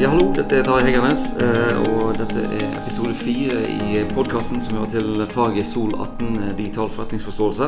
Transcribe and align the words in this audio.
Ja, 0.00 0.08
hallo. 0.08 0.28
Dette 0.30 0.54
er 0.54 0.62
Tarjei 0.62 0.92
Heggernes, 0.92 1.22
eh, 1.42 1.78
og 1.90 2.12
dette 2.14 2.44
er 2.46 2.76
episode 2.78 3.16
fire 3.18 3.56
i 3.66 4.04
podkasten 4.12 4.60
som 4.62 4.76
hører 4.76 4.92
til 4.92 5.24
faget 5.32 5.66
Sol 5.66 5.90
18 5.90 6.36
eh, 6.38 6.52
digital 6.60 6.92
forretningsforståelse. 6.94 7.66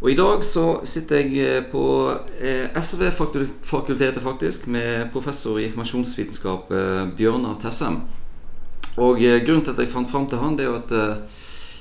Og 0.00 0.10
i 0.12 0.14
dag 0.14 0.44
så 0.46 0.78
sitter 0.86 1.16
jeg 1.16 1.42
eh, 1.42 1.64
på 1.72 1.82
SV-fakultetet, 2.78 4.22
faktisk, 4.22 4.68
med 4.70 5.10
professor 5.12 5.58
i 5.58 5.66
informasjonsvitenskap 5.66 6.70
Bjørnar 7.18 7.58
Tessem. 7.60 8.04
Og 8.96 9.20
grunnen 9.20 9.64
til 9.64 9.74
at 9.74 9.82
jeg 9.82 9.92
fant 9.92 10.10
fram 10.10 10.24
til 10.30 10.40
han, 10.40 10.56
det 10.56 10.64
er 10.64 10.70
jo 10.70 10.78
at 10.80 10.92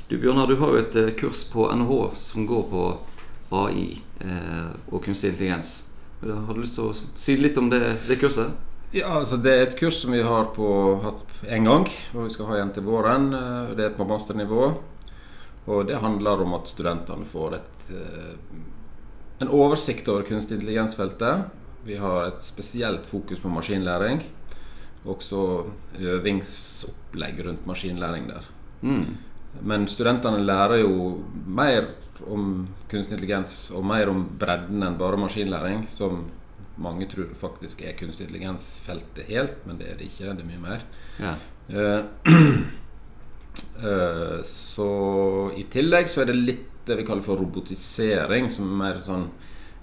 du 0.10 0.18
Bjørnar, 0.20 0.50
du 0.52 0.58
har 0.60 0.74
jo 0.74 0.82
et 0.84 0.98
kurs 1.16 1.46
på 1.48 1.70
NHH 1.72 1.94
som 2.20 2.44
går 2.50 2.66
på 2.70 2.82
AI 3.56 4.02
og 4.92 5.00
kunstig 5.06 5.32
intelligens. 5.32 5.72
Har 6.22 6.54
du 6.54 6.60
lyst 6.60 6.76
til 6.76 6.90
å 6.90 6.96
si 6.96 7.38
litt 7.40 7.58
om 7.62 7.72
det, 7.72 7.82
det 8.10 8.20
kurset? 8.20 8.52
Ja, 8.96 9.18
altså 9.20 9.38
Det 9.38 9.52
er 9.52 9.66
et 9.66 9.78
kurs 9.80 9.98
som 10.02 10.14
vi 10.16 10.22
har 10.24 10.46
på, 10.56 10.68
hatt 11.04 11.50
en 11.52 11.66
gang, 11.68 11.88
og 12.14 12.22
vi 12.24 12.30
skal 12.32 12.48
ha 12.48 12.56
igjen 12.56 12.72
til 12.78 12.86
våren. 12.88 13.26
Eh, 13.36 13.74
det 13.76 13.90
er 13.90 13.98
på 13.98 14.08
masternivå. 14.08 14.70
Og 15.66 15.90
det 15.90 16.00
handler 16.00 16.46
om 16.46 16.54
at 16.56 16.70
studentene 16.72 17.28
får 17.28 17.58
et, 17.58 17.90
eh, 17.92 18.62
en 19.44 19.52
oversikt 19.52 20.08
over 20.08 20.24
kunstig 20.24 20.62
intelligensfeltet. 20.62 21.52
Vi 21.84 21.98
har 22.00 22.28
et 22.28 22.44
spesielt 22.44 23.06
fokus 23.06 23.40
på 23.40 23.52
maskinlæring. 23.52 24.24
Også 25.06 25.40
øvingsopplegg 26.02 27.44
rundt 27.46 27.68
maskinlæring 27.70 28.30
der. 28.30 28.48
Mm. 28.82 29.18
Men 29.62 29.88
studentene 29.88 30.42
lærer 30.44 30.82
jo 30.82 31.22
mer 31.48 31.92
om 32.32 32.68
kunstig 32.90 33.18
intelligens 33.18 33.72
og 33.76 33.86
mer 33.88 34.10
om 34.12 34.24
bredden 34.40 34.84
enn 34.84 34.98
bare 35.00 35.20
maskinlæring, 35.20 35.86
som 35.92 36.26
mange 36.82 37.08
tror 37.12 37.32
faktisk 37.40 37.84
er 37.86 37.96
kunstig 38.00 38.28
intelligens-feltet 38.28 39.30
helt, 39.30 39.62
men 39.68 39.80
det 39.80 39.92
er 39.92 40.00
det 40.00 40.10
ikke. 40.10 40.34
Det 40.36 40.44
er 40.44 40.50
mye 40.50 40.64
mer. 40.64 40.86
Ja. 41.20 41.36
Uh, 41.70 42.02
uh, 43.80 44.40
så 44.76 44.90
i 45.56 45.66
tillegg 45.72 46.12
så 46.12 46.24
er 46.24 46.32
det 46.32 46.40
litt 46.40 46.72
det 46.86 47.00
vi 47.00 47.06
kaller 47.08 47.26
for 47.26 47.40
robotisering, 47.42 48.50
som 48.52 48.70
er 48.70 48.82
mer 48.84 49.02
sånn 49.02 49.30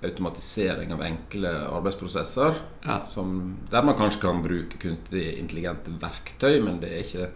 automatisering 0.02 0.92
av 0.94 1.02
enkle 1.02 1.52
arbeidsprosesser. 1.68 2.58
Ja. 2.84 3.02
Som, 3.10 3.56
der 3.70 3.86
man 3.86 3.98
kanskje 3.98 4.24
kan 4.26 4.42
bruke 4.44 4.80
kunstig 4.82 5.24
intelligente 5.38 5.94
verktøy, 6.02 6.60
men 6.64 6.80
det 6.82 6.92
er 6.92 7.06
ikke 7.06 7.30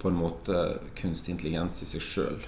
på 0.00 0.12
en 0.12 0.18
måte 0.20 0.62
kunstig 0.98 1.36
intelligens 1.36 1.82
i 1.82 1.90
seg 1.90 2.04
sjøl. 2.04 2.40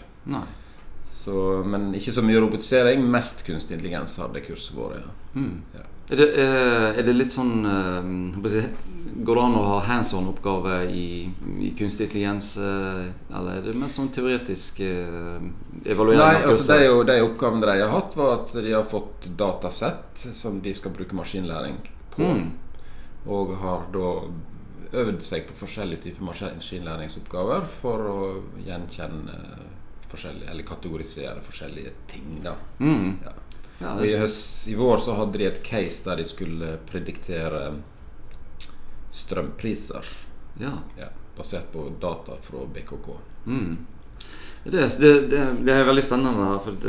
Men 1.69 1.91
ikke 1.97 2.15
så 2.15 2.25
mye 2.25 2.41
robotisering. 2.41 3.05
Mest 3.11 3.45
kunstig 3.47 3.77
intelligens 3.77 4.17
har 4.21 4.33
det 4.35 4.47
kurset 4.47 4.77
vært. 4.77 5.03
Ja. 5.03 5.15
Mm. 5.39 5.55
ja. 5.75 5.87
Er 6.11 6.17
det, 6.17 6.29
eh, 6.41 6.99
er 6.99 7.05
det, 7.05 7.13
litt 7.13 7.33
sånn 7.35 7.67
eh, 7.69 8.69
Går 9.19 9.37
det 9.37 9.43
an 9.43 9.57
å 9.59 9.65
ha 9.67 9.79
hands 9.85 10.15
on-oppgave 10.17 10.79
i, 10.89 11.29
i, 11.61 11.73
kunstig 11.77 12.07
intelligens? 12.07 12.55
Eh, 12.57 13.11
eller 13.29 13.59
er 13.59 13.67
det 13.67 13.75
mer 13.77 13.93
sånn 13.93 14.09
teoretisk 14.15 14.81
evaluering? 14.81 16.23
Nei, 16.23 16.47
altså 16.49 16.71
det 16.71 16.79
er 16.79 16.87
jo 16.89 17.05
de 17.11 17.19
oppgavene 17.27 17.69
de 17.69 17.83
har 17.83 17.93
hatt, 17.93 18.17
var 18.17 18.35
at 18.39 18.57
de 18.57 18.73
har 18.73 18.89
fått 18.89 19.29
datasett 19.37 20.25
som 20.33 20.63
de 20.65 20.73
skal 20.77 20.95
bruke 20.97 21.19
maskinlæring 21.19 21.77
på. 22.15 22.25
Mm. 22.25 22.47
Og 23.29 23.53
har 23.61 23.85
da 23.93 24.13
øvd 25.03 25.21
seg 25.21 25.45
på 25.51 25.59
forskjellige 25.59 26.07
typer 26.07 26.31
maskinlæringsoppgaver 26.31 27.69
for 27.83 28.09
å 28.09 28.21
gjenkjenne 28.65 29.37
forskjellige, 30.09 30.51
eller 30.51 30.67
kategorisere 30.67 31.43
forskjellige 31.45 31.93
ting. 32.11 32.41
da 32.45 32.57
mm. 32.79 33.13
ja. 33.25 33.37
Ja, 33.79 33.93
I, 34.03 34.11
høst, 34.19 34.67
I 34.67 34.75
vår 34.75 34.99
så 34.99 35.15
hadde 35.15 35.39
de 35.39 35.47
et 35.47 35.63
case 35.63 36.03
der 36.03 36.19
de 36.19 36.25
skulle 36.27 36.73
prediktere 36.91 37.77
strømpriser. 39.15 40.09
Ja. 40.59 40.81
ja 40.99 41.13
basert 41.39 41.73
på 41.73 41.93
data 42.01 42.33
fra 42.43 42.65
BKK. 42.75 43.09
Mm. 43.47 43.77
Det, 44.65 44.71
det, 45.01 45.21
det, 45.31 45.47
det, 45.65 45.73
er 45.73 45.87
veldig 45.87 46.03
spennende. 46.03 46.49
For 46.65 46.89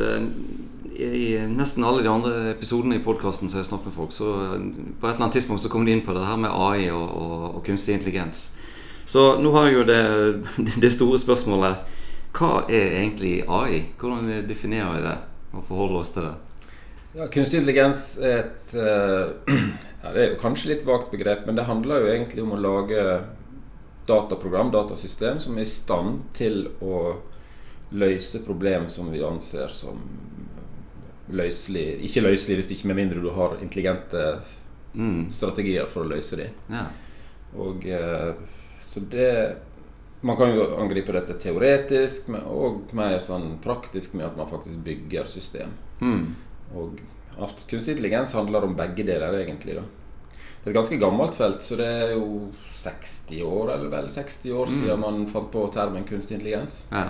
I 0.99 1.27
nesten 1.47 1.85
alle 1.85 2.01
de 2.03 2.09
andre 2.11 2.33
episodene 2.55 2.97
i 2.97 3.03
podkasten 3.03 3.51
som 3.51 3.61
jeg 3.61 3.69
snakker 3.69 3.91
med 3.91 3.97
folk, 3.99 4.15
så 4.15 4.31
på 4.49 5.05
et 5.05 5.13
eller 5.13 5.27
annet 5.27 5.37
tidspunkt 5.37 5.63
så 5.63 5.69
kommer 5.71 5.85
de 5.89 5.97
inn 5.97 6.05
på 6.05 6.15
det 6.17 6.25
her 6.25 6.41
med 6.41 6.49
AI 6.49 6.89
og, 6.89 7.05
og, 7.05 7.45
og 7.59 7.61
kunstig 7.67 7.99
intelligens. 7.99 8.49
Så 9.09 9.35
nå 9.41 9.53
har 9.53 9.69
jeg 9.69 9.77
jo 9.77 9.85
det, 9.89 10.01
det 10.83 10.93
store 10.97 11.21
spørsmålet 11.21 11.85
Hva 12.35 12.65
er 12.69 12.93
egentlig 12.99 13.39
AI? 13.47 13.81
Hvordan 13.99 14.29
definerer 14.47 14.93
vi 14.95 15.01
det, 15.07 15.17
og 15.53 15.65
forholder 15.67 15.99
oss 16.01 16.13
til 16.13 16.27
det? 16.27 16.35
Ja, 17.17 17.25
Kunstig 17.33 17.63
intelligens 17.63 18.03
er 18.21 18.43
et 18.43 18.73
uh, 18.77 19.31
ja, 20.03 20.11
Det 20.13 20.21
er 20.21 20.27
jo 20.29 20.41
kanskje 20.41 20.75
litt 20.75 20.85
vagt 20.85 21.09
begrep, 21.11 21.47
men 21.47 21.57
det 21.57 21.65
handler 21.65 22.03
jo 22.03 22.11
egentlig 22.13 22.45
om 22.45 22.53
å 22.53 22.61
lage 22.61 23.05
dataprogram, 24.09 24.69
datasystem, 24.73 25.39
som 25.41 25.57
er 25.57 25.65
i 25.65 25.69
stand 25.69 26.21
til 26.37 26.67
å 26.85 27.17
løse 27.97 28.43
problem 28.45 28.85
som 28.93 29.09
vi 29.09 29.23
anser 29.25 29.73
som 29.73 29.97
løselig 31.33 31.99
Ikke 32.05 32.21
løselig 32.21 32.59
hvis 32.59 32.71
ikke 32.73 32.89
med 32.89 32.97
mindre 32.97 33.21
du 33.21 33.29
har 33.33 33.57
intelligente 33.61 34.23
mm. 34.93 35.29
strategier 35.33 35.89
for 35.89 36.05
å 36.05 36.11
løse 36.13 36.37
dem. 36.37 36.55
Ja. 36.73 36.85
Og 37.57 37.85
uh, 37.89 38.37
så 38.81 39.01
det 39.09 39.33
man 40.21 40.37
kan 40.37 40.51
jo 40.55 40.65
angripe 40.81 41.13
dette 41.15 41.37
teoretisk 41.39 42.27
og 42.43 42.91
mer 42.97 43.19
sånn 43.23 43.53
praktisk 43.63 44.17
med 44.19 44.27
at 44.27 44.37
man 44.39 44.49
faktisk 44.51 44.81
bygger 44.83 45.29
system. 45.31 45.71
Mm. 46.01 46.25
Og 46.75 46.99
kunstig 47.69 47.95
intelligens 47.95 48.35
handler 48.35 48.67
om 48.67 48.75
begge 48.75 49.05
deler, 49.07 49.37
egentlig. 49.39 49.77
da. 49.79 49.85
Det 50.59 50.67
er 50.67 50.73
et 50.73 50.75
ganske 50.75 50.99
gammelt 50.99 51.37
felt, 51.39 51.63
så 51.63 51.77
det 51.79 51.87
er 51.87 52.11
jo 52.17 52.49
60 52.81 53.43
år 53.47 53.71
eller 53.77 53.93
vel 53.93 54.09
60 54.11 54.51
år 54.51 54.67
mm. 54.67 54.75
siden 54.75 54.99
man 55.05 55.23
fant 55.31 55.47
på 55.53 55.63
termen 55.73 56.03
kunstig 56.07 56.35
intelligens. 56.35 56.81
Ja. 56.91 57.05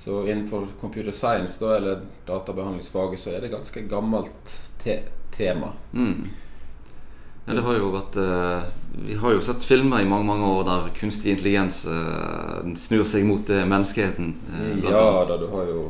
Så 0.00 0.22
innenfor 0.24 0.68
computer 0.80 1.12
science, 1.12 1.60
da, 1.60 1.76
eller 1.76 2.00
databehandlingsfaget, 2.26 3.20
så 3.20 3.34
er 3.34 3.44
det 3.44 3.52
ganske 3.52 3.84
gammelt 3.90 4.56
te 4.82 5.00
tema. 5.36 5.72
Mm. 5.92 6.28
Ja, 7.46 7.54
det 7.54 7.62
har 7.62 7.76
jo 7.78 7.92
vært 7.94 8.16
uh, 8.18 8.64
Vi 9.06 9.14
har 9.22 9.36
jo 9.36 9.42
sett 9.44 9.62
filmer 9.62 10.02
i 10.02 10.08
mange 10.08 10.26
mange 10.26 10.48
år 10.50 10.64
der 10.66 10.88
kunstig 10.96 11.36
intelligens 11.36 11.84
uh, 11.86 12.64
snur 12.74 13.06
seg 13.06 13.26
mot 13.28 13.46
uh, 13.52 13.62
menneskeheten. 13.62 14.34
ja 14.82 15.06
da, 15.22 15.38
du 15.38 15.46
har 15.52 15.70
jo 15.70 15.84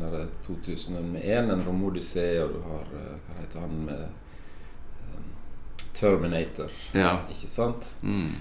den 0.00 0.12
der 0.12 0.26
2001, 0.46 1.50
en 1.50 1.62
romodyssé, 1.66 2.42
og 2.42 2.54
du 2.54 2.60
har 2.64 2.86
eh, 2.94 3.16
Hva 3.26 3.40
heter 3.40 3.60
han 3.60 3.84
med 3.86 4.06
Terminator. 5.94 6.70
Ja. 6.94 7.18
Ikke 7.30 7.50
sant? 7.50 7.84
Mm. 8.02 8.32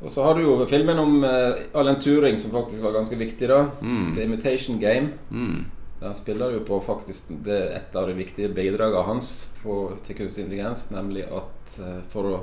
Og 0.00 0.12
så 0.12 0.22
har 0.22 0.34
du 0.34 0.44
jo 0.44 0.66
filmen 0.70 0.98
om 0.98 1.24
uh, 1.24 1.56
Alan 1.74 2.00
Turing, 2.00 2.38
som 2.38 2.52
faktisk 2.52 2.82
var 2.82 2.92
ganske 2.94 3.18
viktig. 3.18 3.48
da 3.48 3.70
mm. 3.80 4.14
The 4.14 4.24
Imitation 4.24 4.78
Game. 4.80 5.08
Mm. 5.30 5.64
Der 6.04 6.12
spiller 6.16 6.52
jo 6.52 6.60
på 6.68 6.78
faktisk 6.84 7.30
det 7.46 7.60
et 7.78 7.96
av 7.96 8.10
de 8.10 8.16
viktige 8.18 8.52
bidragene 8.52 9.06
hans 9.08 9.30
på, 9.62 9.94
til 10.04 10.18
kunstig 10.18 10.44
intelligens, 10.44 10.90
nemlig 10.92 11.24
at 11.32 11.78
uh, 11.80 12.00
for 12.12 12.28
å 12.28 12.40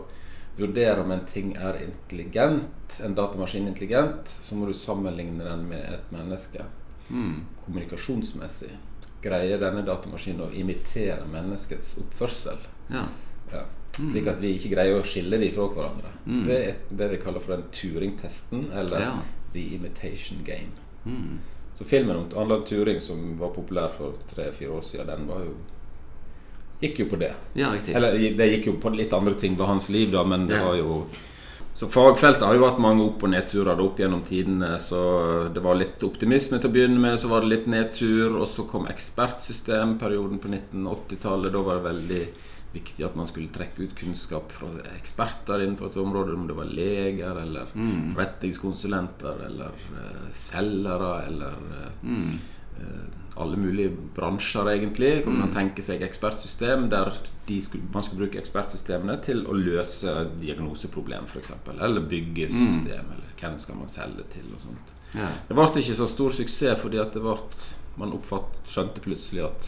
vurdere 0.58 1.04
om 1.04 1.14
en 1.14 1.26
ting 1.30 1.54
er 1.56 1.78
intelligent, 1.86 2.98
en 3.06 3.16
datamaskin 3.16 3.70
intelligent, 3.70 4.34
så 4.42 4.58
må 4.58 4.66
du 4.68 4.74
sammenligne 4.76 5.46
den 5.46 5.68
med 5.70 5.86
et 5.94 6.10
menneske 6.14 6.66
mm. 7.08 7.36
kommunikasjonsmessig 7.66 8.74
greier 9.22 9.62
denne 9.62 9.84
datamaskinen 9.86 10.48
å 10.48 10.50
imitere 10.58 11.22
menneskets 11.30 11.96
oppførsel. 12.02 12.58
Ja. 12.90 13.06
Ja. 13.52 13.64
Slik 13.94 14.28
at 14.32 14.40
vi 14.42 14.54
ikke 14.56 14.72
greier 14.74 14.98
å 14.98 15.06
skille 15.06 15.38
dem 15.38 15.52
fra 15.54 15.68
hverandre. 15.70 16.14
Mm. 16.26 16.44
Det 16.48 16.58
er 16.58 16.78
det 16.90 17.10
de 17.14 17.20
kaller 17.22 17.44
for 17.44 17.54
den 17.54 17.68
Turing-testen, 17.76 18.70
eller 18.82 19.04
ja. 19.04 19.16
The 19.54 19.66
Imitation 19.76 20.46
Game. 20.48 20.72
Mm. 21.06 21.42
Så 21.82 21.88
filmen 21.90 22.20
om 22.20 22.28
Anland 22.38 22.68
Turing, 22.70 23.00
som 23.02 23.38
var 23.40 23.50
populær 23.56 23.90
for 23.90 24.14
tre-fire 24.30 24.76
år 24.78 24.84
siden, 24.86 25.08
den 25.10 25.24
var 25.26 25.40
jo 25.48 25.56
gikk 26.82 27.00
jo 27.00 27.08
på 27.10 27.18
det. 27.18 27.32
Ja, 27.58 27.72
riktig. 27.74 27.96
Eller 27.98 28.14
det 28.38 28.48
gikk 28.52 28.68
jo 28.70 28.78
på 28.82 28.92
litt 28.94 29.14
andre 29.18 29.34
ting 29.34 29.58
ved 29.58 29.66
hans 29.66 29.90
liv, 29.90 30.12
da, 30.14 30.22
men 30.26 30.46
det 30.50 30.62
var 30.62 30.78
jo 30.78 31.02
så 31.74 31.88
fagfeltet 31.88 32.44
har 32.44 32.58
jo 32.58 32.66
hatt 32.68 32.82
mange 32.84 33.02
opp- 33.08 33.24
og 33.24 33.32
nedturer 33.32 33.80
opp 33.82 33.98
gjennom 33.98 34.22
tidene. 34.28 34.76
Så 34.84 35.00
det 35.56 35.64
var 35.64 35.80
litt 35.80 36.04
optimisme 36.04 36.60
til 36.60 36.70
å 36.70 36.74
begynne 36.76 37.00
med, 37.00 37.16
så 37.18 37.32
var 37.32 37.42
det 37.42 37.54
litt 37.54 37.70
nedtur. 37.72 38.36
Og 38.36 38.46
så 38.52 38.68
kom 38.70 38.90
ekspertsystemperioden 38.92 40.42
på 40.44 40.52
1980-tallet. 40.52 41.56
Da 41.56 41.64
var 41.64 41.80
det 41.80 41.88
veldig 41.88 42.22
viktig 42.74 43.04
at 43.06 43.16
man 43.20 43.28
skulle 43.28 43.52
trekke 43.52 43.84
ut 43.86 43.96
kunnskap 43.98 44.54
fra 44.56 44.70
eksperter 44.96 45.64
innenfor 45.64 45.92
et 45.92 45.98
område, 46.02 46.36
om 46.36 46.48
det 46.48 46.56
var 46.56 46.70
leger 46.72 47.42
eller 47.44 47.74
mm. 47.74 48.14
forretningskonsulenter 48.14 49.44
eller 49.50 49.82
uh, 49.96 50.30
selgere 50.34 51.12
eller 51.28 51.58
uh, 51.72 52.06
mm. 52.08 52.30
uh, 52.80 53.42
alle 53.42 53.58
mulige 53.58 53.92
bransjer, 54.16 54.70
egentlig. 54.72 55.12
Kan 55.24 55.38
man 55.38 55.50
mm. 55.50 55.56
tenke 55.56 55.84
seg 55.84 56.04
ekspertsystem 56.04 56.88
der 56.92 57.14
skulle, 57.62 57.90
man 57.92 58.04
skulle 58.04 58.26
bruke 58.26 58.40
ekspertsystemene 58.40 59.18
til 59.24 59.44
å 59.48 59.56
løse 59.56 60.14
diagnoseproblem, 60.40 61.28
f.eks. 61.28 61.54
Eller 61.74 62.08
bygge 62.08 62.48
system, 62.52 63.06
mm. 63.08 63.14
eller 63.18 63.36
hvem 63.42 63.60
skal 63.60 63.80
man 63.80 63.92
selge 63.92 64.28
til, 64.32 64.48
og 64.56 64.64
sånt. 64.64 64.96
Ja. 65.12 65.28
Det 65.48 65.58
ble 65.58 65.68
ikke 65.82 66.00
så 66.00 66.08
stor 66.08 66.36
suksess 66.36 66.80
fordi 66.80 67.00
at 67.02 67.16
det 67.16 67.24
ble, 67.24 67.36
man 68.00 68.16
oppfatt, 68.16 68.62
skjønte 68.72 69.04
plutselig 69.04 69.44
at 69.50 69.68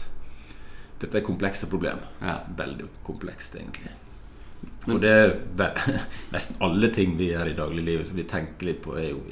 dette 1.04 1.20
er 1.20 1.26
komplekse 1.26 1.68
problem. 1.70 2.02
Ja. 2.20 2.40
Veldig 2.58 2.88
komplekst, 3.06 3.56
egentlig. 3.60 3.92
Og 4.88 5.00
det 5.00 5.10
er 5.12 5.34
nesten 6.34 6.60
alle 6.64 6.90
ting 6.94 7.16
vi 7.20 7.30
gjør 7.32 7.50
i 7.50 7.56
dagliglivet 7.58 8.08
som 8.08 8.18
vi 8.18 8.26
tenker 8.28 8.70
litt 8.70 8.82
på, 8.84 8.96
er 9.00 9.12
jo 9.12 9.22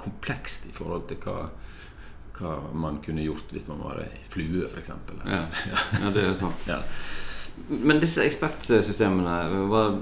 komplekst 0.00 0.68
i 0.70 0.74
forhold 0.76 1.08
til 1.10 1.20
hva, 1.24 1.48
hva 2.38 2.56
man 2.76 3.00
kunne 3.04 3.24
gjort 3.24 3.52
hvis 3.54 3.68
man 3.70 3.82
var 3.82 4.02
ei 4.04 4.10
flue, 4.32 4.66
f.eks. 4.68 4.92
Ja. 5.24 5.46
ja, 6.02 6.12
det 6.14 6.28
er 6.28 6.36
sant. 6.38 6.68
Ja. 6.70 6.82
Men 7.68 7.98
disse 8.00 8.22
ekspertsystemene, 8.22 9.66
var, 9.68 9.96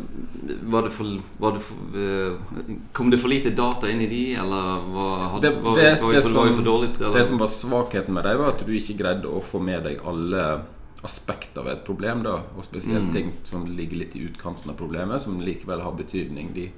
var 0.68 0.82
det 0.82 0.90
for, 0.92 1.20
var 1.40 1.52
det 1.56 1.60
for, 1.64 1.96
eh, 1.96 2.74
Kom 2.92 3.10
det 3.10 3.18
for 3.22 3.28
lite 3.32 3.50
data 3.56 3.88
inn 3.88 4.02
i 4.04 4.06
de, 4.10 4.34
eller 4.34 4.82
var, 4.92 5.28
hadde, 5.36 5.40
Det- 5.50 5.60
var, 5.62 5.76
det- 5.76 5.82
det 5.94 6.00
for, 6.00 6.20
som- 6.20 6.56
for 6.56 6.62
dårlig? 6.66 6.90
Eller? 7.00 7.18
Det 7.18 7.26
som 7.26 7.38
var 7.38 7.46
svakheten 7.46 8.12
med 8.14 8.24
dem, 8.24 8.38
var 8.38 8.48
at 8.52 8.66
du 8.66 8.72
ikke 8.72 8.98
greide 8.98 9.24
å 9.30 9.40
få 9.42 9.60
med 9.62 9.82
deg 9.84 10.00
alle 10.04 10.60
aspekter 11.04 11.62
ved 11.64 11.72
et 11.78 11.84
problem. 11.84 12.22
da 12.22 12.42
Og 12.56 12.64
spesielt 12.64 13.06
Mm. 13.08 13.12
ting 13.12 13.32
som 13.44 13.64
ligger 13.66 13.96
litt 13.96 14.16
i 14.16 14.26
utkanten 14.28 14.70
av 14.70 14.76
problemet, 14.76 15.20
som 15.22 15.40
likevel 15.40 15.80
har 15.80 15.92
betydning. 15.92 16.52
De 16.54 16.70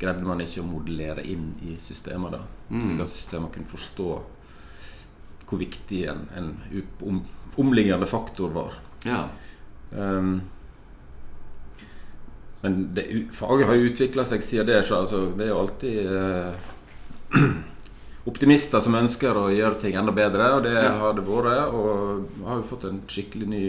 greide 0.00 0.22
man 0.22 0.38
ikke 0.40 0.62
å 0.62 0.66
modellere 0.70 1.26
inn 1.26 1.54
i 1.62 1.76
systemet. 1.78 2.30
da 2.32 2.40
Mm. 2.70 2.82
Slik 2.82 3.00
at 3.00 3.08
systemet 3.10 3.52
kunne 3.52 3.66
forstå 3.66 4.20
hvor 5.46 5.58
viktig 5.58 6.08
en, 6.08 6.28
en 6.36 6.62
om, 7.06 7.22
omliggende 7.58 8.06
faktor 8.06 8.48
var. 8.50 8.72
Ja. 9.04 9.28
Um, 9.96 10.40
men 12.62 12.94
det, 12.94 13.06
faget 13.34 13.66
har 13.66 13.74
jo 13.74 13.88
utvikla 13.90 14.24
seg 14.24 14.42
siden 14.46 14.66
det. 14.70 14.82
Så 14.86 15.00
altså, 15.02 15.24
det 15.36 15.46
er 15.48 15.50
jo 15.50 15.58
alltid 15.58 16.12
uh, 16.12 16.52
optimister 18.30 18.80
som 18.84 18.94
ønsker 18.94 19.34
å 19.40 19.48
gjøre 19.50 19.80
ting 19.82 19.96
enda 19.98 20.14
bedre, 20.14 20.50
og 20.56 20.62
det 20.68 20.76
Ja. 20.76 20.92
har 21.00 21.16
det 21.18 21.24
vært. 21.26 21.74
Og 21.74 22.28
vi 22.38 22.44
har 22.46 22.56
jo 22.60 22.68
fått 22.70 22.84
en 22.88 23.00
skikkelig 23.10 23.48
ny 23.50 23.64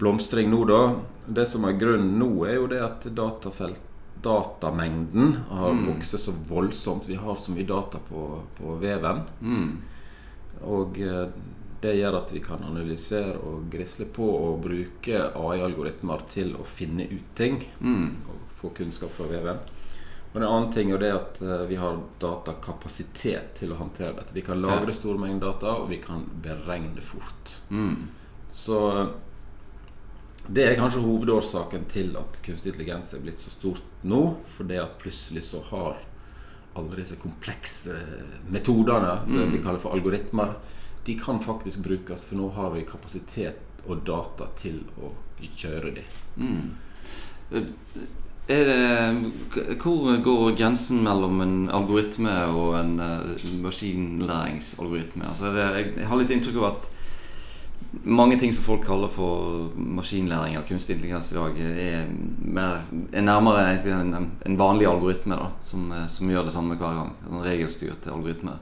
blomstring 0.00 0.48
nå, 0.50 0.64
da. 0.66 0.82
Det 1.28 1.44
som 1.48 1.64
er 1.68 1.76
grunnen 1.78 2.16
nå, 2.18 2.30
er 2.48 2.54
jo 2.56 2.66
det 2.66 2.80
at 2.82 3.04
datafelt 3.14 3.80
datamengden 4.22 5.36
har 5.50 5.72
Mm. 5.74 5.84
vokst 5.86 6.18
så 6.18 6.32
voldsomt. 6.48 7.08
Vi 7.08 7.14
har 7.14 7.34
så 7.36 7.50
mye 7.52 7.66
data 7.66 7.98
på, 8.08 8.38
på 8.56 8.76
veven. 8.80 9.20
Mm. 9.42 9.78
Og 10.62 10.98
eh, 11.00 11.26
det 11.82 11.96
gjør 11.98 12.16
at 12.20 12.32
vi 12.32 12.40
kan 12.44 12.62
analysere 12.62 13.34
og 13.42 13.66
grisle 13.72 14.06
på 14.14 14.26
og 14.26 14.60
bruke 14.62 15.18
AI-algoritmer 15.34 16.22
til 16.30 16.54
å 16.54 16.66
finne 16.66 17.08
ut 17.10 17.32
ting. 17.38 17.58
Mm. 17.80 18.20
Og 18.30 18.42
få 18.60 18.70
kunnskap 18.76 19.10
fra 19.16 19.26
veven. 19.30 19.58
Og 20.32 20.38
en 20.38 20.46
annen 20.46 20.70
ting 20.72 20.92
er 20.94 21.02
det 21.02 21.10
at 21.12 21.40
eh, 21.44 21.64
vi 21.68 21.76
har 21.76 21.98
datakapasitet 22.22 23.56
til 23.58 23.74
å 23.74 23.80
håndtere 23.82 24.14
dette. 24.16 24.36
Vi 24.36 24.44
kan 24.46 24.62
lagre 24.62 24.94
store 24.96 25.20
mengder 25.20 25.50
data, 25.50 25.74
og 25.82 25.90
vi 25.90 25.98
kan 26.00 26.22
beregne 26.44 27.02
fort. 27.04 27.52
Mm. 27.68 28.06
Så 28.48 28.78
eh, 28.94 29.10
det 30.46 30.64
er 30.68 30.78
kanskje 30.78 31.02
hovedårsaken 31.04 31.84
til 31.90 32.14
at 32.18 32.38
kunstig 32.46 32.72
intelligens 32.72 33.12
er 33.12 33.26
blitt 33.26 33.42
så 33.42 33.52
stort 33.52 34.06
nå. 34.08 34.22
Fordi 34.56 34.78
at 34.80 34.96
plutselig 35.02 35.44
så 35.50 35.60
har 35.68 35.98
alle 36.78 36.96
disse 36.96 37.18
komplekse 37.20 37.98
metodene, 38.48 39.18
som 39.28 39.50
vi 39.52 39.60
kaller 39.60 39.82
for 39.82 39.92
algoritmer, 39.92 40.54
de 41.06 41.18
kan 41.18 41.40
faktisk 41.42 41.84
brukes. 41.84 42.24
For 42.24 42.38
nå 42.38 42.48
har 42.56 42.72
vi 42.76 42.86
kapasitet 42.88 43.86
og 43.86 44.04
data 44.06 44.48
til 44.58 44.82
å 45.02 45.12
kjøre 45.42 45.94
de. 45.96 46.04
Mm. 46.38 46.72
Er 48.50 48.64
det, 48.66 49.76
hvor 49.82 50.16
går 50.22 50.56
grensen 50.58 51.02
mellom 51.04 51.40
en 51.44 51.56
algoritme 51.70 52.32
og 52.50 52.74
en 52.80 52.96
uh, 52.98 53.44
maskinlæringsalgoritme? 53.62 55.28
Altså 55.28 55.52
det, 55.54 55.68
jeg, 55.76 55.92
jeg 56.00 56.10
har 56.10 56.20
litt 56.20 56.34
inntrykk 56.34 56.58
av 56.58 56.68
at 56.72 56.90
mange 58.08 58.38
ting 58.40 58.52
som 58.52 58.64
folk 58.64 58.86
kaller 58.86 59.10
for 59.12 59.70
maskinlæring 59.76 60.56
eller 60.56 60.66
kunstig 60.66 60.96
intelligens 60.96 61.32
i 61.32 61.36
dag, 61.36 61.58
er, 61.60 62.06
mer, 62.56 62.82
er 63.12 63.26
nærmere 63.26 63.66
en, 63.92 64.30
en 64.46 64.58
vanlig 64.58 64.88
algoritme 64.88 65.36
da, 65.38 65.50
som, 65.62 65.90
eh, 65.92 66.06
som 66.10 66.30
gjør 66.30 66.48
det 66.48 66.54
samme 66.54 66.78
hver 66.80 66.98
gang. 66.98 67.12
En 67.28 67.44
regelstyrt 67.44 68.08
algoritme. 68.10 68.56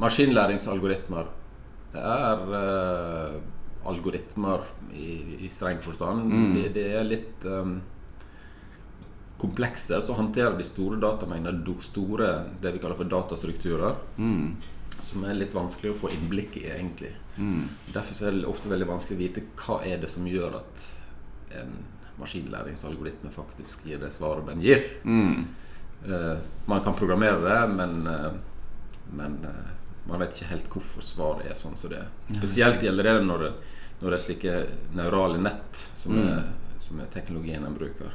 Maskinlæringsalgoritmer 0.00 1.32
det 1.96 2.04
er 2.04 2.46
uh, 2.52 3.36
algoritmer 3.88 4.64
i, 4.92 5.10
i 5.46 5.50
streng 5.52 5.80
forstand. 5.84 6.26
Mm. 6.30 6.54
Det, 6.56 6.70
det 6.76 6.86
er 6.98 7.06
litt 7.06 7.46
um, 7.48 7.78
komplekse. 9.40 10.00
Så 10.02 10.16
håndterer 10.16 10.56
de 10.58 10.66
store 10.66 11.00
datamengder, 11.00 11.58
store 11.84 12.30
det 12.62 12.74
vi 12.76 12.82
kaller 12.82 12.98
for 12.98 13.10
datastrukturer, 13.10 14.02
Mm. 14.16 14.56
som 15.00 15.24
er 15.28 15.36
litt 15.36 15.54
vanskelig 15.54 15.92
å 15.92 15.98
få 16.04 16.10
innblikk 16.14 16.56
i, 16.56 16.68
egentlig. 16.72 17.12
Mm. 17.36 17.68
Derfor 17.92 18.26
er 18.26 18.38
det 18.38 18.48
ofte 18.48 18.70
veldig 18.72 18.88
vanskelig 18.88 19.16
å 19.16 19.20
vite 19.20 19.44
hva 19.60 19.82
er 19.84 20.00
det 20.00 20.08
som 20.10 20.26
gjør 20.26 20.56
at 20.62 20.86
en 21.60 21.76
maskinlæringsalgoritme 22.16 23.30
faktisk 23.30 23.84
gir 23.86 24.00
det 24.00 24.10
svaret 24.14 24.48
den 24.48 24.64
gir. 24.64 24.82
Mm. 25.04 25.46
Uh, 26.06 26.36
man 26.68 26.82
kan 26.84 26.96
programmere 26.96 27.40
det, 27.44 27.60
men, 27.76 28.06
uh, 28.08 28.32
men 29.16 29.36
eh, 29.46 29.68
man 30.08 30.20
vet 30.20 30.34
ikke 30.36 30.50
helt 30.50 30.68
hvorfor 30.70 31.02
svaret 31.02 31.46
er 31.50 31.54
sånn 31.58 31.76
som 31.76 31.90
det 31.90 31.98
er. 31.98 32.08
Spesielt 32.38 32.82
gjelder 32.82 33.02
det 33.10 33.24
når 33.26 33.52
når 34.02 34.10
det 34.12 34.16
er 34.18 34.24
slike 34.26 34.54
neurale 34.94 35.38
nett, 35.40 35.90
som, 35.96 36.12
Mm. 36.12 36.28
er, 36.28 36.42
som 36.78 37.00
er 37.00 37.06
teknologien 37.14 37.64
en 37.64 37.74
bruker. 37.74 38.10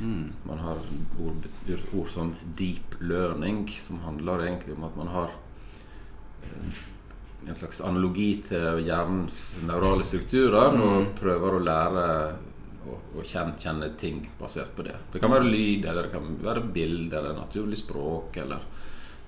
Mm. 0.00 0.32
Man 0.46 0.58
har 0.58 0.78
ord, 1.20 1.44
ord 1.92 2.08
som 2.08 2.34
deep 2.56 2.94
learning, 3.00 3.68
som 3.80 3.98
handler 4.00 4.46
egentlig 4.46 4.74
om 4.78 4.84
at 4.84 4.96
man 4.96 5.08
har 5.08 5.28
eh, 6.42 6.78
en 7.48 7.54
slags 7.54 7.80
analogi 7.80 8.42
til 8.48 8.80
hjernens 8.86 9.58
neurale 9.62 10.04
strukturer, 10.04 10.72
Mm. 10.72 10.80
og 10.82 11.14
prøver 11.20 11.52
å 11.52 11.64
lære 11.64 12.34
å 13.16 13.22
kjenne, 13.22 13.58
kjenne 13.58 13.96
ting 13.98 14.26
basert 14.40 14.74
på 14.74 14.82
det. 14.84 14.96
Det 15.12 15.20
kan 15.20 15.30
være 15.30 15.50
lyd, 15.50 15.84
eller 15.84 16.02
det 16.04 16.12
kan 16.12 16.36
være 16.42 16.72
bilde, 16.72 17.12
eller 17.12 17.34
naturlig 17.34 17.76
språk, 17.76 18.36
eller 18.38 18.58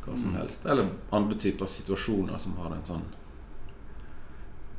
hva 0.05 0.17
som 0.17 0.31
Mm. 0.33 0.37
helst. 0.41 0.67
Eller 0.67 0.89
andre 1.13 1.39
typer 1.39 1.67
situasjoner 1.67 2.39
som 2.39 2.57
har 2.57 2.73
en 2.75 2.85
sånn 2.87 3.03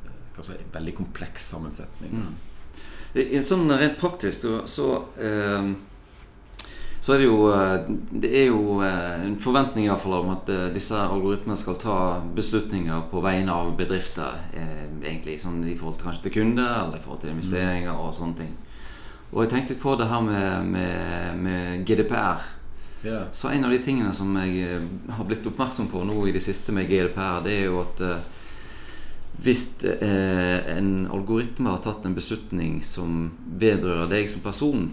eh, 0.06 0.42
si, 0.42 0.52
veldig 0.72 0.94
kompleks 0.96 1.48
sammensetning. 1.50 2.10
Mm. 2.12 3.42
Sånn 3.46 3.68
rent 3.78 3.98
praktisk 4.00 4.40
så, 4.42 4.54
så, 4.66 4.88
eh, 5.22 5.68
så 7.00 7.12
er 7.14 7.18
det 7.20 7.26
jo 7.28 7.52
eh, 7.52 7.84
Det 8.10 8.30
er 8.34 8.46
jo 8.48 8.80
eh, 8.82 9.22
en 9.28 9.36
forventning 9.38 9.84
i 9.86 9.88
hvert 9.92 10.00
fall 10.02 10.16
om 10.24 10.30
at 10.34 10.50
disse 10.74 10.96
algoritmene 10.98 11.56
skal 11.56 11.76
ta 11.78 11.98
beslutninger 12.34 13.04
på 13.10 13.22
vegne 13.22 13.52
av 13.52 13.76
bedrifter. 13.78 14.34
Eh, 14.54 14.84
egentlig 15.04 15.38
sånn 15.40 15.62
I 15.68 15.76
forhold 15.76 15.98
til 16.00 16.08
kanskje 16.08 16.22
til 16.28 16.32
kunder 16.40 16.82
eller 16.86 16.98
i 16.98 17.04
forhold 17.04 17.20
til 17.22 17.30
investeringer 17.36 17.94
og 17.94 18.14
sånne 18.14 18.36
ting. 18.42 18.54
Og 19.32 19.42
jeg 19.44 19.50
tenkte 19.50 19.74
på 19.82 19.96
det 19.98 20.06
her 20.08 20.20
med, 20.22 20.66
med, 20.66 21.38
med 21.42 21.86
GDPR. 21.86 22.42
Så 23.32 23.48
en 23.48 23.64
av 23.64 23.70
de 23.70 23.78
tingene 23.82 24.12
som 24.16 24.30
jeg 24.40 24.62
eh, 24.64 24.84
har 25.16 25.26
blitt 25.28 25.44
oppmerksom 25.46 25.90
på 25.92 26.04
nå 26.08 26.16
i 26.28 26.32
det 26.32 26.40
siste 26.44 26.72
med 26.72 26.88
GDPR, 26.88 27.42
det 27.44 27.56
er 27.58 27.66
jo 27.68 27.82
at 27.82 28.00
eh, 28.00 28.30
hvis 29.44 29.64
eh, 29.84 30.76
en 30.76 30.92
algoritme 31.12 31.74
har 31.74 31.82
tatt 31.84 32.06
en 32.06 32.16
beslutning 32.16 32.78
som 32.86 33.26
vedrører 33.60 34.08
deg 34.08 34.30
som 34.30 34.44
person, 34.44 34.88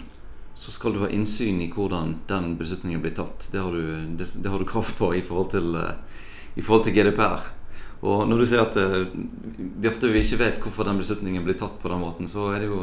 så 0.58 0.74
skal 0.74 0.94
du 0.94 1.04
ha 1.06 1.10
innsyn 1.14 1.62
i 1.64 1.70
hvordan 1.72 2.18
den 2.28 2.56
beslutningen 2.60 3.02
blir 3.04 3.16
tatt. 3.16 3.48
Det 3.54 3.62
har 3.64 3.72
du, 3.72 4.12
det, 4.20 4.28
det 4.44 4.52
har 4.52 4.60
du 4.60 4.68
krav 4.68 4.92
på 4.98 5.14
i 5.16 5.24
forhold 5.24 5.54
til, 5.54 5.78
i 6.60 6.62
forhold 6.62 6.90
til 6.90 6.98
GDPR. 6.98 7.48
Og 8.02 8.26
når 8.28 8.42
du 8.42 8.48
sier 8.50 8.66
at 8.66 8.76
de 8.76 9.88
ofte 9.88 10.10
vi 10.10 10.26
ikke 10.26 10.42
vet 10.42 10.60
hvorfor 10.60 10.90
den 10.90 11.00
beslutningen 11.00 11.46
blir 11.46 11.56
tatt 11.58 11.78
på 11.80 11.90
den 11.94 12.02
måten, 12.02 12.28
så 12.28 12.50
er 12.52 12.66
det 12.66 12.72
jo 12.74 12.82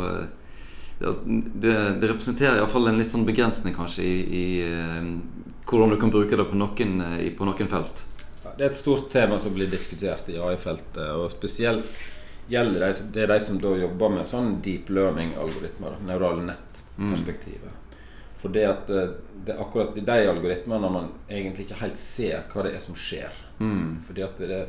det, 0.98 2.00
det, 2.00 2.08
representerer 2.08 2.58
iallfall 2.58 2.90
en 2.90 2.98
litt 2.98 3.10
sånn 3.10 3.26
begrensning 3.26 3.74
kanskje 3.76 4.02
i, 4.02 4.14
i 4.34 4.46
eh, 4.66 5.10
hvordan 5.68 5.94
du 5.94 5.98
kan 6.00 6.10
bruke 6.10 6.36
det 6.36 6.46
på 6.48 6.58
noen, 6.58 7.00
eh, 7.06 7.28
på 7.38 7.46
noen 7.46 7.70
felt. 7.70 8.04
Ja, 8.42 8.54
Det 8.56 8.64
er 8.64 8.70
et 8.72 8.80
stort 8.80 9.10
tema 9.12 9.38
som 9.40 9.54
blir 9.54 9.70
diskutert 9.70 10.28
i 10.28 10.38
AI-feltet. 10.42 11.04
Og 11.14 11.30
spesielt 11.30 11.86
gjelder 12.50 12.86
det, 12.86 12.92
det 13.14 13.22
er 13.22 13.32
de 13.34 13.40
som 13.44 13.60
da 13.62 13.76
jobber 13.78 14.16
med 14.16 14.26
sånn 14.26 14.56
deep 14.64 14.90
learning-algoritmer. 14.90 16.00
Neurale 16.08 16.48
nett-perspektivet. 16.50 17.74
For 18.38 18.54
det 18.54 18.66
at 18.66 18.90
eh, 18.90 19.14
det 19.46 19.54
er 19.54 19.62
akkurat 19.62 19.96
i 19.98 20.06
de 20.06 20.20
algoritmene 20.32 20.90
man 20.92 21.10
egentlig 21.28 21.68
ikke 21.68 21.82
helt 21.84 22.02
ser 22.02 22.46
hva 22.50 22.66
det 22.66 22.74
er 22.74 22.82
som 22.82 22.98
skjer. 22.98 23.44
Mm. 23.62 24.00
Fordi 24.06 24.26
at 24.26 24.40
det, 24.50 24.62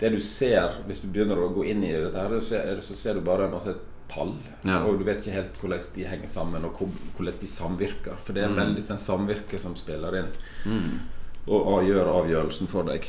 det 0.00 0.16
du 0.16 0.18
ser 0.22 0.80
hvis 0.86 1.02
du 1.04 1.12
begynner 1.12 1.38
å 1.38 1.52
gå 1.54 1.66
inn 1.70 1.86
i 1.86 1.94
dette, 1.94 2.26
her, 2.26 2.80
så 2.82 2.98
ser 2.98 3.18
du 3.18 3.26
bare 3.26 3.46
en 3.46 3.54
masse 3.54 3.74
tall. 4.08 4.34
Ja. 4.64 4.82
Og 4.84 4.98
du 4.98 5.04
vet 5.04 5.18
ikke 5.24 5.34
helt 5.40 5.60
hvordan 5.60 5.80
de 5.94 6.04
henger 6.06 6.28
sammen, 6.28 6.64
og 6.64 6.78
hvordan 7.16 7.40
de 7.40 7.46
samvirker. 7.46 8.16
For 8.24 8.32
det 8.32 8.44
er 8.44 8.48
Mm. 8.48 8.56
veldig 8.56 8.82
sånn 8.82 8.98
samvirke 8.98 9.58
som 9.58 9.76
spiller 9.76 10.14
inn 10.18 10.28
Mm. 10.66 11.00
og 11.48 11.66
a- 11.80 11.84
gjør 11.84 12.12
avgjørelsen 12.24 12.68
for 12.68 12.82
deg. 12.84 13.06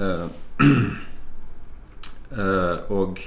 Uh, 0.00 0.28
uh, 2.32 2.78
og 2.98 3.18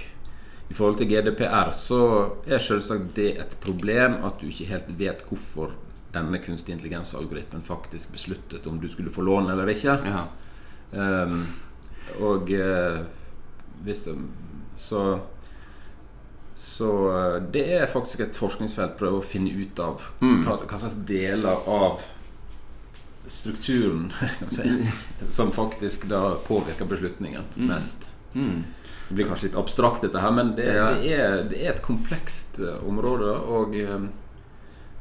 i 0.70 0.74
forhold 0.74 0.98
til 0.98 1.08
GDPR 1.10 1.72
så 1.76 2.00
er 2.48 2.58
selvsagt 2.64 3.16
det 3.16 3.38
et 3.40 3.58
problem 3.62 4.24
at 4.24 4.40
du 4.40 4.48
ikke 4.48 4.70
helt 4.70 4.92
vet 5.00 5.24
hvorfor 5.28 5.72
denne 6.14 6.40
kunstig 6.44 6.74
intelligens-algoritmen 6.76 7.64
faktisk 7.64 8.12
besluttet 8.12 8.68
om 8.68 8.80
du 8.80 8.88
skulle 8.92 9.12
få 9.12 9.22
lån 9.24 9.50
eller 9.52 9.68
ikke. 9.72 9.98
Ja. 10.06 10.26
Um, 10.92 11.46
og 12.20 12.50
uh, 12.52 13.00
hvis 13.84 14.02
det 14.08 14.16
Så 14.78 15.20
så 16.56 16.92
det 17.52 17.64
er 17.78 17.92
faktisk 17.92 18.26
et 18.26 18.38
forskningsfelt. 18.38 18.98
Prøve 19.00 19.22
å 19.22 19.26
finne 19.26 19.54
ut 19.54 19.80
av 19.82 20.04
mm. 20.20 20.44
hva, 20.46 20.58
hva, 20.66 20.80
slags 20.82 21.00
deler 21.08 21.70
av 21.70 22.04
strukturen 23.32 24.10
som 25.30 25.54
faktisk 25.56 26.10
da 26.12 26.36
påvirker 26.48 26.90
beslutningen 26.90 27.48
mm. 27.56 27.68
mest. 27.68 28.06
Mm. 28.34 28.64
Det 29.08 29.16
blir 29.16 29.28
kanskje 29.28 29.50
litt 29.50 29.60
abstrakt, 29.60 30.04
dette 30.06 30.22
her, 30.24 30.32
men 30.32 30.54
det, 30.56 30.68
ja. 30.72 30.90
det, 30.96 31.14
er, 31.16 31.38
det 31.52 31.62
er, 31.64 31.74
et 31.74 31.86
komplekst 31.86 32.62
område. 32.88 33.34
Og 33.52 33.76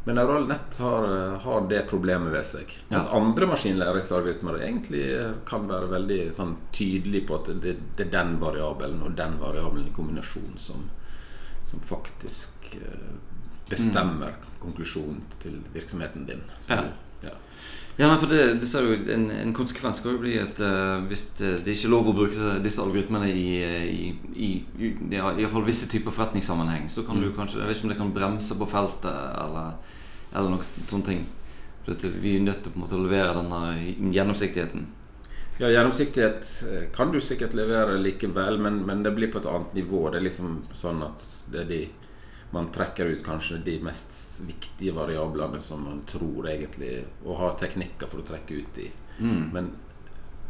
men 0.05 0.17
neurale 0.17 0.47
nett 0.47 0.79
har, 0.79 1.09
har, 1.45 1.67
det 1.69 1.83
problemet 1.91 2.33
ved 2.33 2.47
seg. 2.47 2.71
Ja. 2.73 2.95
Mens 2.95 3.09
andre 3.13 3.47
maskinlæringsalgoritmer 3.51 4.63
egentlig 4.65 5.05
kan 5.49 5.69
være 5.69 5.91
veldig 5.93 6.21
sånn, 6.37 6.55
tydelige 6.73 7.29
på 7.29 7.37
at 7.37 7.51
det, 7.61 7.75
det, 7.99 8.07
er 8.07 8.15
den 8.15 8.39
variabelen 8.41 9.03
og 9.05 9.19
den 9.19 9.37
variabelen 9.43 9.91
i 9.91 9.95
kombinasjon 9.97 10.57
som, 10.59 10.89
som 11.71 11.83
faktisk 11.87 12.73
uh, 12.77 13.13
bestemmer 13.71 14.35
mm. 14.35 14.51
konklusjonen 14.61 15.23
til 15.43 15.61
virksomheten 15.75 16.27
din. 16.29 16.43
Ja. 16.69 16.85
Ja, 18.01 18.07
nei, 18.09 18.17
for 18.17 18.31
det, 18.33 18.45
det 18.63 18.69
ser 18.71 18.87
jo 18.87 18.95
en, 19.13 19.27
en, 19.35 19.51
konsekvens 19.53 19.99
kan 20.01 20.15
jo 20.15 20.23
bli 20.23 20.39
at 20.41 20.57
uh, 20.63 21.03
hvis 21.11 21.27
det, 21.37 21.51
det 21.67 21.75
ikke 21.75 21.89
er 21.91 21.93
lov 21.93 22.07
å 22.09 22.15
bruke 22.17 22.53
disse 22.65 22.81
algoritmene 22.81 23.29
i, 23.29 23.49
i, 23.61 24.07
i, 24.41 24.49
i 24.81 25.19
ja, 25.19 25.51
fall 25.53 25.67
visse 25.67 25.89
typer 25.91 26.15
forretningssammenheng, 26.17 26.87
så 26.89 27.05
kan 27.05 27.19
mm. 27.19 27.27
du 27.27 27.35
kanskje 27.37 27.61
Jeg 27.61 27.69
vet 27.69 27.77
ikke 27.77 27.89
om 27.89 27.93
det 27.93 27.99
kan 27.99 28.15
bremse 28.15 28.57
på 28.57 28.71
feltet 28.71 29.11
eller, 29.43 29.75
eller 30.33 30.55
noen 30.55 30.65
sånne 30.79 31.09
ting. 31.11 31.27
For 31.85 32.09
vi 32.23 32.39
er 32.39 32.47
nødt 32.47 32.65
til 32.71 32.97
å 32.97 33.03
levere 33.03 33.37
denne 33.37 33.61
gjennomsiktigheten. 34.15 34.89
Ja, 35.61 35.69
gjennomsiktighet 35.69 36.63
eh, 36.73 36.85
kan 36.95 37.13
du 37.13 37.21
sikkert 37.21 37.55
levere 37.55 37.99
likevel, 38.01 38.59
men, 38.59 38.81
men 38.89 39.03
det 39.05 39.13
blir 39.13 39.29
på 39.33 39.43
et 39.43 39.49
annet 39.51 39.75
nivå. 39.77 40.07
Det 40.09 40.21
er 40.21 40.25
liksom 40.25 40.55
sånn 40.73 41.03
at 41.05 41.27
det 41.53 41.65
er 41.67 41.69
de 41.69 41.81
man 42.51 42.73
trekker 42.75 43.13
ut 43.13 43.21
kanskje 43.23 43.61
de 43.67 43.77
mest 43.85 44.41
viktige 44.43 44.95
variablene 44.97 45.61
som 45.63 45.85
man 45.87 46.01
tror 46.09 46.49
egentlig 46.51 47.05
Og 47.23 47.37
har 47.39 47.53
teknikker 47.61 48.11
for 48.11 48.25
å 48.25 48.27
trekke 48.27 48.57
ut 48.57 48.73
de. 48.75 48.89
Mm. 49.21 49.45
Men 49.55 49.69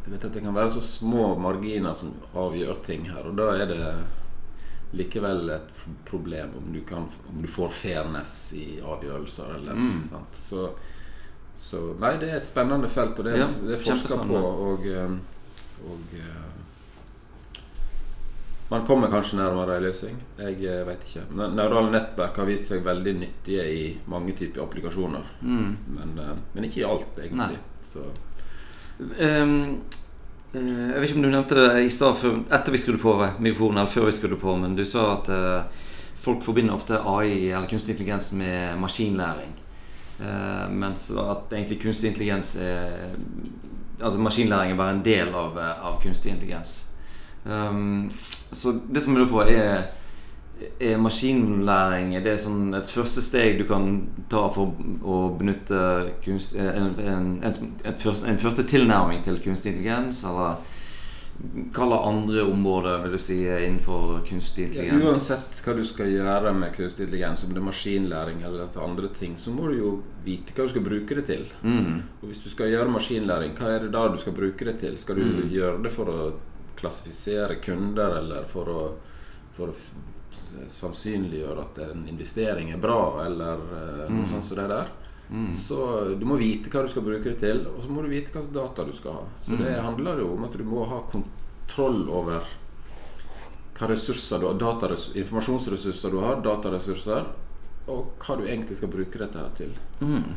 vet 0.06 0.24
at 0.24 0.32
det 0.32 0.44
kan 0.46 0.56
være 0.56 0.72
så 0.78 0.80
små 0.84 1.34
marginer 1.42 1.94
som 1.94 2.14
avgjør 2.38 2.80
ting 2.86 3.04
her, 3.10 3.26
og 3.28 3.36
da 3.38 3.50
er 3.58 3.66
det 3.68 3.90
likevel 4.96 5.52
et 5.54 5.82
problem 6.08 6.54
om 6.58 6.72
du, 6.72 6.80
kan, 6.86 7.04
om 7.30 7.42
du 7.42 7.50
får 7.50 7.74
fairness 7.74 8.38
i 8.58 8.64
avgjørelser. 8.82 9.52
Eller, 9.58 9.76
mm. 9.78 10.00
så, 10.34 10.70
så, 11.56 11.80
nei, 12.00 12.14
det 12.20 12.30
er 12.30 12.38
et 12.40 12.48
spennende 12.48 12.88
felt, 12.90 13.18
og 13.18 13.26
det, 13.28 13.36
ja, 13.38 13.48
det 13.66 13.76
er 13.76 13.82
forska 13.84 14.22
på. 14.26 14.38
Og, 14.70 14.86
eh, 14.88 15.12
og 15.90 16.14
eh, 16.18 16.50
man 18.70 18.86
kommer 18.86 19.10
kanskje 19.10 19.36
nærmere 19.36 19.76
en 19.76 19.82
løsning. 19.82 20.18
Jeg 20.38 20.60
eh, 20.62 20.84
vet 20.86 21.00
ikke. 21.02 21.24
Neurale 21.34 21.90
nettverk 21.90 22.36
har 22.38 22.46
vist 22.46 22.68
seg 22.70 22.84
veldig 22.86 23.14
nyttige 23.18 23.64
i 23.66 23.80
mange 24.12 24.36
typer 24.38 24.62
applikasjoner. 24.62 25.24
Mm. 25.42 25.72
Men, 25.96 26.12
eh, 26.22 26.36
men, 26.54 26.66
ikke 26.68 26.84
i 26.84 26.86
alt, 26.86 27.18
egentlig. 27.18 27.58
Um, 29.18 29.80
jeg 30.54 30.94
vet 31.00 31.08
ikke 31.08 31.18
om 31.18 31.26
du 31.26 31.32
nevnte 31.32 31.58
det 31.58 31.82
i 31.82 31.90
stad 31.90 32.22
etter 32.50 32.74
vi 32.74 32.78
skulle 32.78 33.02
på 33.02 33.16
mikrofonen, 33.42 33.80
eller 33.80 33.90
før 33.90 34.06
vi 34.06 34.14
skulle 34.14 34.38
på, 34.38 34.54
men 34.62 34.78
du 34.78 34.84
sa 34.86 35.16
at 35.16 35.30
uh, 35.34 35.82
folk 36.14 36.44
forbinder 36.46 36.74
ofte 36.74 36.98
AI 37.00 37.50
eller 37.50 37.66
kunstig 37.70 37.96
intelligens 37.96 38.30
med 38.38 38.78
maskinlæring. 38.78 39.56
Uh, 40.20 40.66
mens 40.68 41.06
at 41.16 41.52
egentlig 41.54 41.80
kunstig 41.80 42.10
intelligens 42.10 42.56
er 42.60 43.14
Altså 44.00 44.16
maskinlæring 44.20 44.72
er 44.72 44.76
bare 44.76 44.94
en 44.94 45.02
del 45.04 45.28
av, 45.36 45.58
av 45.60 45.98
kunstig 46.00 46.30
intelligens. 46.32 46.70
Um, 47.44 48.08
så 48.52 48.72
det 48.88 49.02
som 49.04 49.12
jeg 49.12 49.20
lurer 49.20 49.32
på, 49.34 49.42
er 49.44 49.82
er 50.80 50.98
maskinlæring 51.00 52.14
er 52.16 52.24
det 52.24 52.36
sånn 52.42 52.74
et 52.76 52.90
første 52.92 53.22
steg 53.24 53.58
du 53.60 53.64
kan 53.68 53.90
ta 54.32 54.42
for 54.52 54.74
å 55.00 55.20
benytte 55.38 55.80
kunst, 56.24 56.56
en, 56.60 56.96
en, 57.00 57.30
en, 57.44 57.70
en, 57.84 58.40
første 58.40 58.66
tilnærming 58.68 59.22
til 59.24 59.40
kunstig 59.44 59.74
intelligens? 59.74 60.22
Eller 60.28 60.60
hva 61.72 61.98
andre 62.04 62.42
områder 62.42 62.98
vil 63.02 63.12
du 63.12 63.18
si 63.18 63.38
innenfor 63.48 64.20
kunstig 64.28 64.66
intelligens? 64.66 65.02
Ja, 65.02 65.08
uansett 65.08 65.62
hva 65.64 65.74
du 65.76 65.82
skal 65.88 66.10
gjøre 66.12 66.52
med 66.56 66.74
kunstig 66.76 67.06
intelligens, 67.06 67.44
om 67.44 67.54
det 67.54 67.62
er 67.62 67.66
maskinlæring 67.68 68.42
eller 68.46 68.76
andre 68.84 69.08
ting, 69.16 69.38
så 69.40 69.54
må 69.54 69.70
du 69.70 69.78
jo 69.78 69.94
vite 70.24 70.52
hva 70.56 70.66
du 70.66 70.74
skal 70.74 70.84
bruke 70.84 71.16
det 71.16 71.24
til. 71.30 71.46
Mm. 71.62 72.02
Og 72.20 72.28
Hvis 72.28 72.44
du 72.44 72.50
skal 72.52 72.72
gjøre 72.74 72.92
maskinlæring, 72.92 73.56
hva 73.56 73.72
er 73.72 73.86
det 73.86 73.92
da 73.96 74.06
du 74.12 74.20
skal 74.20 74.36
bruke 74.36 74.68
det 74.68 74.76
til? 74.82 74.98
Skal 75.00 75.16
du 75.16 75.24
mm. 75.24 75.42
gjøre 75.54 75.82
det 75.86 75.94
for 75.94 76.12
å 76.12 76.30
klassifisere 76.80 77.60
kunder, 77.64 78.18
eller 78.20 78.46
for 78.48 78.72
å, 78.72 78.84
for 79.56 79.72
å 79.72 79.76
sannsynliggjøre 80.70 81.64
at 81.64 81.80
en 81.88 82.06
investering 82.08 82.72
er 82.74 82.80
bra, 82.82 83.24
eller 83.24 83.64
uh, 83.70 84.04
noe 84.08 84.24
mm. 84.24 84.30
sånt 84.34 84.48
som 84.48 84.60
det 84.60 84.68
der. 84.72 84.92
Mm. 85.30 85.52
Så 85.54 86.04
du 86.18 86.24
må 86.26 86.36
vite 86.40 86.70
hva 86.72 86.82
du 86.82 86.90
skal 86.90 87.04
bruke 87.06 87.30
det 87.30 87.38
til, 87.38 87.62
og 87.70 87.82
så 87.84 87.90
må 87.92 88.02
du 88.02 88.10
vite 88.10 88.32
hva 88.32 88.42
slags 88.42 88.54
data 88.54 88.86
du 88.88 88.96
skal 88.96 89.20
ha. 89.20 89.26
Så 89.46 89.54
mm. 89.54 89.62
det 89.62 89.76
handler 89.76 90.24
jo 90.24 90.32
om 90.34 90.48
at 90.48 90.56
du 90.58 90.64
må 90.66 90.86
ha 90.90 91.04
kontroll 91.12 92.02
over 92.10 92.48
hva 93.78 93.88
ressurser 93.88 94.42
du 94.42 94.48
har, 94.50 94.58
dataress 94.60 95.10
informasjonsressurser 95.14 96.12
du 96.12 96.18
har, 96.24 96.42
dataressurser, 96.44 97.30
og 97.90 98.10
hva 98.20 98.36
du 98.36 98.44
egentlig 98.44 98.76
skal 98.80 98.92
bruke 98.92 99.22
dette 99.22 99.40
her 99.40 99.54
til. 99.56 99.72
Mm. 100.02 100.34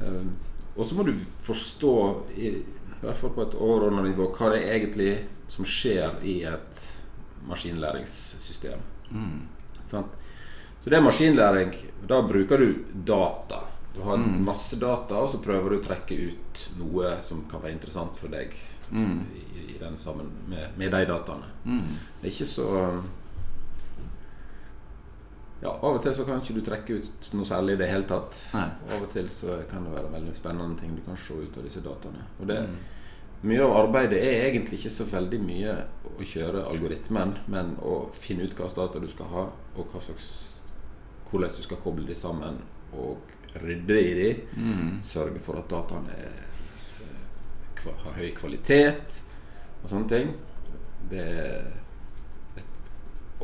Um, 0.00 0.32
og 0.74 0.88
så 0.88 0.96
må 0.98 1.04
du 1.06 1.12
forstå, 1.44 1.94
i, 2.34 2.50
i 2.64 3.04
hvert 3.04 3.20
fall 3.20 3.34
på 3.36 3.44
et 3.44 3.54
overordna 3.60 4.02
nivå, 4.08 4.32
hva 4.34 4.50
det 4.54 4.64
er 4.64 4.78
egentlig 4.80 5.12
som 5.52 5.68
skjer 5.68 6.18
i 6.26 6.40
et 6.48 6.82
maskinlæringssystem. 7.46 8.80
Mm. 9.12 9.44
Så 9.84 10.02
det 10.90 10.96
er 10.96 11.04
maskinlæring. 11.04 11.76
Da 12.08 12.22
bruker 12.26 12.58
du 12.58 12.74
data. 13.06 13.60
Du 13.94 14.00
har 14.02 14.16
mm. 14.18 14.40
masse 14.44 14.76
data, 14.80 15.20
og 15.22 15.30
så 15.30 15.38
prøver 15.42 15.70
du 15.70 15.78
å 15.78 15.84
trekke 15.84 16.16
ut 16.30 16.62
noe 16.80 17.14
som 17.22 17.44
kan 17.50 17.62
være 17.62 17.76
interessant 17.76 18.16
for 18.18 18.32
deg 18.32 18.56
mm. 18.90 19.20
i, 19.38 19.44
i, 19.68 19.76
den 19.78 19.98
sammen 19.98 20.32
med, 20.50 20.72
med 20.80 20.90
de 20.96 21.04
dataene. 21.10 21.52
Mm. 21.64 21.92
Det 22.20 22.26
er 22.26 22.32
ikke 22.34 22.48
så 22.50 22.70
ja, 25.62 25.70
Av 25.70 25.94
og 25.94 26.02
til 26.04 26.12
så 26.12 26.26
kan 26.28 26.42
ikke 26.42 26.58
du 26.58 26.64
trekke 26.66 26.98
ut 26.98 27.28
noe 27.38 27.46
særlig 27.48 27.78
i 27.78 27.80
det 27.80 27.86
hele 27.88 28.04
tatt. 28.08 28.36
Nei. 28.52 28.66
Av 28.90 28.98
og 28.98 29.06
til 29.14 29.30
så 29.32 29.62
kan 29.70 29.86
det 29.86 29.94
være 29.94 30.10
veldig 30.12 30.34
spennende 30.36 30.76
ting 30.80 30.92
du 30.98 31.00
kan 31.06 31.16
se 31.16 31.38
ut 31.38 31.56
av 31.56 31.64
disse 31.64 31.80
dataene. 31.84 32.26
Og 32.42 32.50
det, 32.50 32.58
mm. 32.68 32.82
Mye 33.44 33.60
av 33.60 33.74
arbeidet 33.76 34.22
er 34.24 34.46
egentlig 34.46 34.78
ikke 34.78 34.92
så 34.94 35.04
veldig 35.04 35.38
mye 35.44 35.72
å 36.08 36.24
kjøre 36.24 36.62
algoritmen, 36.64 37.34
men 37.52 37.74
å 37.84 38.06
finne 38.16 38.46
ut 38.46 38.54
hva 38.56 38.70
slags 38.70 38.78
data 38.78 39.02
du 39.02 39.08
skal 39.10 39.28
ha, 39.34 39.42
og 39.74 39.90
hva 39.92 40.00
slags, 40.00 40.28
hvordan 41.34 41.54
du 41.58 41.66
skal 41.66 41.82
koble 41.82 42.06
de 42.08 42.16
sammen, 42.18 42.58
og 42.94 43.34
rydde 43.60 44.00
i 44.00 44.14
de. 44.18 44.32
Mm. 44.56 44.96
Sørge 45.02 45.42
for 45.42 45.58
at 45.58 45.70
dataene 45.70 46.18
er, 46.18 46.42
eh, 47.02 47.88
har 48.06 48.18
høy 48.18 48.30
kvalitet 48.34 49.20
og 49.82 49.90
sånne 49.90 50.08
ting. 50.08 50.34
Det 51.10 51.20
er 51.20 51.72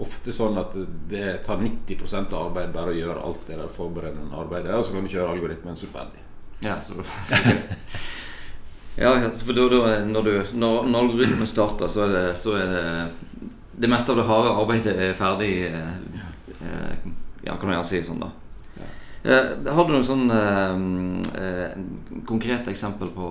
ofte 0.00 0.32
sånn 0.32 0.56
at 0.60 0.74
det 1.10 1.42
tar 1.44 1.60
90% 1.60 2.32
av 2.32 2.48
arbeidet 2.48 2.72
bare 2.74 2.94
å 2.94 2.96
gjøre 2.96 3.22
alt 3.26 3.46
det 3.48 3.58
der 3.60 3.72
forberedende 3.72 4.38
arbeidet, 4.38 4.72
og 4.74 4.86
så 4.86 4.94
kan 4.94 5.04
du 5.04 5.12
kjøre 5.12 5.34
algoritmen 5.34 5.76
så 5.76 5.90
ferdig. 5.90 6.24
Ja, 6.64 6.80
så 6.84 6.96
Ja, 9.00 9.14
for 9.46 9.56
da, 9.56 9.68
da, 9.70 10.04
når, 10.04 10.22
du, 10.26 10.32
når, 10.60 10.88
når 10.90 11.04
algoritmen 11.06 11.48
starter, 11.48 11.88
så 11.88 12.04
er, 12.04 12.10
det, 12.12 12.24
så 12.40 12.56
er 12.58 12.72
det 12.74 13.50
Det 13.80 13.88
meste 13.88 14.12
av 14.12 14.18
det 14.18 14.26
harde 14.28 14.50
arbeidet 14.60 14.92
er 14.92 15.14
ferdig 15.16 15.52
eh, 15.70 15.92
eh, 16.60 17.06
Ja, 17.44 17.56
kan 17.56 17.68
man 17.68 17.76
gjerne 17.78 17.88
si 17.88 18.02
sånn, 18.04 18.22
da. 18.22 18.30
Eh, 19.22 19.50
har 19.68 19.84
du 19.84 19.92
noen 19.92 20.06
sånn 20.06 20.30
eh, 20.32 20.78
eh, 21.36 21.72
konkrete 22.28 22.72
eksempel 22.72 23.10
på 23.12 23.26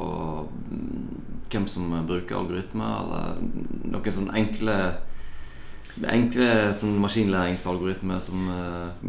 hvem 1.50 1.66
som 1.66 1.90
bruker 2.06 2.38
algoritmer, 2.38 3.00
eller 3.02 3.40
noen 3.90 4.18
sånn 4.20 4.34
enkle 4.38 4.80
Enkle 6.00 6.70
sånn 6.72 6.94
maskinlæringsalgoritmer 7.02 8.22
som 8.24 8.46
eh, 8.54 9.08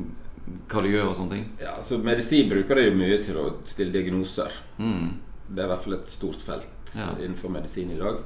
hva 0.70 0.82
de 0.82 0.90
gjør 0.90 1.10
og 1.10 1.16
sånne 1.18 1.36
ting? 1.36 1.44
Ja, 1.60 1.76
altså 1.76 2.00
Medisin 2.02 2.48
bruker 2.50 2.80
det 2.80 2.88
jo 2.88 2.96
mye 2.98 3.18
til 3.22 3.36
å 3.38 3.44
stille 3.68 3.94
diagnoser. 3.94 4.56
Mm. 4.80 5.12
Det 5.46 5.62
er 5.62 5.68
i 5.68 5.70
hvert 5.70 5.84
fall 5.84 5.96
et 6.00 6.10
stort 6.10 6.42
felt 6.42 6.94
ja. 6.96 7.12
innenfor 7.20 7.52
medisin 7.54 7.92
i 7.94 8.00
dag. 8.00 8.24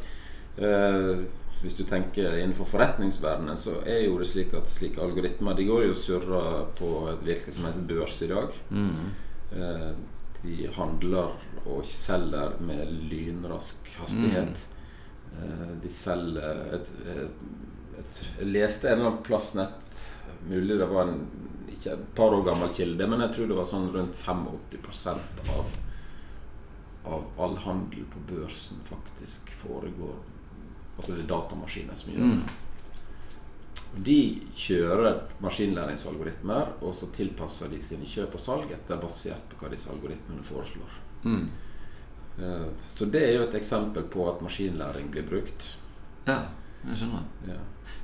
Uh, 0.56 1.24
hvis 1.64 1.78
du 1.78 1.84
tenker 1.88 2.36
innenfor 2.36 2.68
forretningsverdenen, 2.68 3.56
så 3.56 3.78
er 3.88 4.04
jo 4.04 4.18
det 4.20 4.28
slik 4.28 4.52
at 4.56 4.68
slike 4.72 5.00
algoritmer 5.00 5.56
De 5.56 5.64
går 5.64 5.86
jo 5.86 5.94
og 5.94 6.00
surrer 6.00 6.66
på 6.78 6.90
virke 7.24 7.54
som 7.54 7.64
heter 7.68 7.86
børs 7.88 8.20
i 8.22 8.28
dag. 8.28 8.58
Mm. 8.68 9.06
Eh, 9.56 9.90
de 10.44 10.68
handler 10.76 11.32
og 11.64 11.88
selger 11.88 12.58
med 12.60 12.90
lynrask 13.08 13.88
hastighet. 13.96 14.60
Mm. 15.32 15.38
Eh, 15.40 15.70
de 15.82 15.92
selger 15.92 16.60
et, 16.76 16.92
et, 17.14 17.46
et, 17.98 18.20
Jeg 18.40 18.50
leste 18.50 18.90
en 18.90 18.98
eller 18.98 19.10
annen 19.10 19.24
plass 19.26 19.54
nett 19.58 19.80
Mulig 20.44 20.76
det 20.78 20.86
var 20.90 21.08
en 21.08 21.24
ikke 21.72 21.94
et 21.94 22.04
par 22.16 22.34
år 22.36 22.44
gammel 22.44 22.70
kilde, 22.76 23.06
men 23.08 23.22
jeg 23.24 23.32
tror 23.34 23.48
det 23.48 23.56
var 23.56 23.68
sånn 23.70 23.88
rundt 23.94 24.20
85 24.20 25.08
av 25.56 25.72
av 27.04 27.24
all 27.36 27.56
handel 27.56 28.04
på 28.08 28.20
børsen 28.28 28.80
faktisk 28.88 29.50
foregår 29.50 30.14
Altså 30.98 31.12
det 31.16 31.24
er 31.24 31.32
datamaskiner 31.34 31.94
som 31.98 32.12
gjør 32.12 32.24
Mm. 32.28 32.42
det. 32.44 32.52
De 34.04 34.40
kjører 34.58 35.20
maskinlæringsalgoritmer, 35.40 36.72
og 36.82 36.94
så 36.94 37.06
tilpasser 37.14 37.68
de 37.70 37.78
sine 37.82 38.06
kjøp 38.06 38.34
og 38.34 38.40
salg 38.40 38.72
etter 38.74 38.96
basert 39.02 39.44
på 39.50 39.60
hva 39.60 39.70
disse 39.70 39.90
algoritmene 39.90 40.42
foreslår. 40.42 40.96
Mm. 41.24 41.48
Eh, 42.38 42.66
Så 42.96 43.04
det 43.10 43.22
er 43.22 43.36
jo 43.36 43.42
et 43.48 43.54
eksempel 43.54 44.02
på 44.02 44.26
at 44.32 44.42
maskinlæring 44.42 45.10
blir 45.10 45.22
brukt. 45.28 45.62
Ja, 46.26 46.40
jeg 46.88 46.96
skjønner. 46.98 47.22
Ja. 47.46 47.60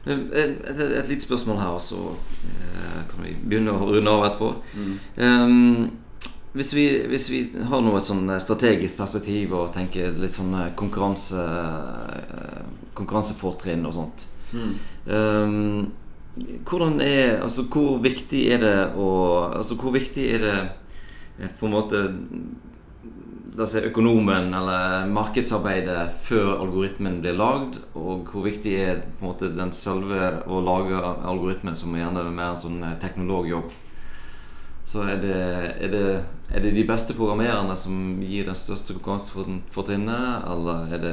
Et, 0.07 0.33
et, 0.33 0.81
et 0.81 1.09
lite 1.09 1.27
spørsmål 1.27 1.59
her, 1.59 1.75
og 1.75 1.81
så 1.81 1.99
eh, 2.15 3.03
kan 3.11 3.25
vi 3.25 3.35
begynne 3.35 3.73
å 3.75 3.91
runde 3.91 4.11
av 4.11 4.25
etterpå. 4.31 4.53
Mm. 4.77 4.95
Ehm, 5.17 5.91
hvis, 6.53 6.73
vi, 6.75 6.85
hvis 7.07 7.29
vi 7.31 7.41
har 7.71 7.83
noe 7.85 8.01
sånn 8.03 8.27
strategisk 8.43 8.99
perspektiv 8.99 9.55
og 9.55 9.71
tenker 9.75 10.17
litt 10.19 10.35
sånn 10.35 10.57
konkurranse, 10.79 11.45
eh, 11.47 12.61
konkurransefortrinn 12.99 13.87
og 13.87 13.97
sånt 14.01 14.27
Mm. 14.51 14.75
um, 15.07 15.93
Hvordan 16.67 17.01
er 17.01 17.41
Altså, 17.43 17.63
hvor 17.71 18.01
viktig 18.03 18.41
er 18.51 18.59
det 18.59 18.79
å 18.99 19.11
Altså, 19.61 19.77
hvor 19.79 19.93
viktig 19.95 20.25
er 20.35 20.43
det 20.43 20.57
eh, 21.39 21.53
på 21.61 21.69
en 21.69 21.77
måte 21.77 22.01
La 23.57 23.65
oss 23.67 23.75
si 23.75 23.83
økonomen 23.83 24.55
eller 24.55 25.07
markedsarbeidet 25.11 26.17
før 26.23 26.63
algoritmen 26.63 27.21
blir 27.21 27.35
lagd, 27.35 27.81
og 27.99 28.31
hvor 28.31 28.45
viktig 28.47 28.75
er 28.79 29.01
på 29.19 29.25
en 29.25 29.29
måte 29.33 29.51
den 29.57 29.73
selve 29.75 30.29
å 30.47 30.61
lage 30.65 30.97
algoritmen, 30.97 31.75
som 31.77 31.97
gjerne 31.99 32.23
er 32.23 32.31
mer 32.31 32.53
en 32.53 32.61
sånn 32.61 32.79
eh, 32.87 32.95
teknologjobb. 33.03 33.75
Så 34.91 35.05
er 35.07 35.21
det, 35.23 35.37
er, 35.87 35.93
det, 35.93 36.05
er 36.51 36.65
det 36.65 36.75
de 36.75 36.83
beste 36.89 37.15
programmererne 37.15 37.77
som 37.79 38.19
gir 38.27 38.49
den 38.49 38.59
største 38.59 38.97
konkurransefortrinnet, 38.97 40.49
eller 40.51 40.91
er 40.97 41.05
det, 41.05 41.13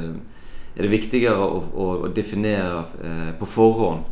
er 0.74 0.86
det 0.86 0.90
viktigere 0.90 1.44
å, 1.44 1.60
å, 1.62 1.86
å 2.08 2.10
definere 2.10 2.82
eh, 3.06 3.30
på 3.38 3.46
forhånd? 3.46 4.02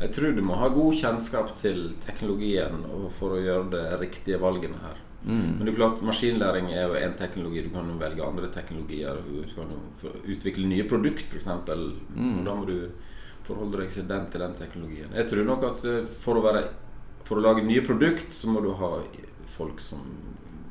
Jeg 0.00 0.10
tror 0.16 0.34
du 0.34 0.42
må 0.42 0.58
ha 0.58 0.72
god 0.74 0.98
kjennskap 0.98 1.54
til 1.60 1.92
teknologien 2.02 2.82
for 3.14 3.36
å 3.36 3.42
gjøre 3.42 3.70
de 3.76 3.82
riktige 4.00 4.40
valgene 4.42 4.80
her. 4.82 4.98
Mm. 5.24 5.54
Men 5.56 5.62
det 5.62 5.70
er 5.70 5.78
klart, 5.78 6.02
maskinlæring 6.04 6.72
er 6.74 6.88
jo 6.88 6.98
én 6.98 7.14
teknologi. 7.16 7.62
Du 7.64 7.70
kan 7.72 7.86
jo 7.88 7.96
velge 8.00 8.26
andre 8.26 8.50
teknologier. 8.52 9.22
Du 9.24 9.54
kan 9.54 9.70
jo 9.70 10.12
utvikle 10.34 10.66
nye 10.68 10.84
produkt, 10.90 11.30
f.eks. 11.30 11.46
Mm. 11.46 12.42
Da 12.44 12.56
må 12.58 12.66
du 12.68 12.90
forholde 13.44 13.80
deg 13.80 13.92
til 13.92 14.08
den 14.08 14.26
til 14.32 14.44
den 14.44 14.58
teknologien. 14.58 15.14
Jeg 15.14 15.30
tror 15.30 15.46
nok 15.48 15.68
at 15.70 15.86
eh, 15.88 16.02
for 16.24 16.40
å, 16.40 16.44
være, 16.44 16.64
for 17.24 17.36
å 17.40 17.44
lage 17.44 17.62
nye 17.64 17.80
produkt, 17.84 18.32
så 18.32 18.48
må 18.52 18.60
du 18.64 18.72
ha 18.78 18.98
folk 19.56 19.80
som 19.80 20.00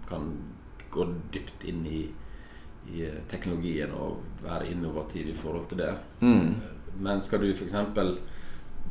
kan 0.09 0.27
gå 0.93 1.07
dypt 1.33 1.63
inn 1.65 1.85
i, 1.87 2.03
i 2.93 3.05
eh, 3.07 3.21
teknologien 3.31 3.91
og 3.97 4.19
være 4.43 4.67
innovativ 4.71 5.29
i 5.29 5.33
forhold 5.33 5.67
til 5.71 5.77
det. 5.81 5.93
Mm. 6.21 6.55
Men 7.01 7.21
skal 7.25 7.39
du 7.41 7.49
f.eks. 7.53 7.73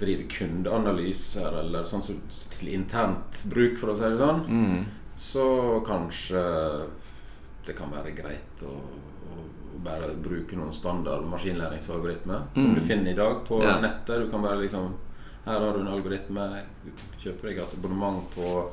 drive 0.00 0.24
kundeanalyser 0.32 1.58
eller 1.60 1.84
sånn 1.86 2.02
som 2.02 2.18
til 2.58 2.72
internt 2.74 3.44
bruk, 3.52 3.76
for 3.78 3.92
å 3.92 3.96
si 3.96 4.08
det 4.08 4.18
sånn, 4.18 4.42
Mm. 4.48 4.84
så 5.16 5.44
kanskje 5.86 6.42
det 7.66 7.76
kan 7.78 7.90
være 7.92 8.10
greit 8.16 8.62
å, 8.66 8.72
å, 8.72 9.44
bare 9.84 10.08
bruke 10.16 10.56
noen 10.56 10.72
standard 10.74 11.24
maskinlæringsalgoritmer 11.30 12.48
som 12.54 12.66
Mm. 12.72 12.74
du 12.74 12.80
finner 12.80 13.10
i 13.12 13.14
dag 13.14 13.44
på 13.46 13.62
Ja. 13.62 13.78
nettet. 13.80 14.24
Du 14.24 14.30
kan 14.30 14.42
bare 14.42 14.60
liksom 14.60 14.94
Her 15.44 15.58
har 15.60 15.72
du 15.74 15.80
en 15.80 15.88
algoritme. 15.90 16.44
Kjøper 17.22 17.48
deg 17.50 17.58
et 17.64 17.74
abonnement 17.78 18.22
på 18.34 18.70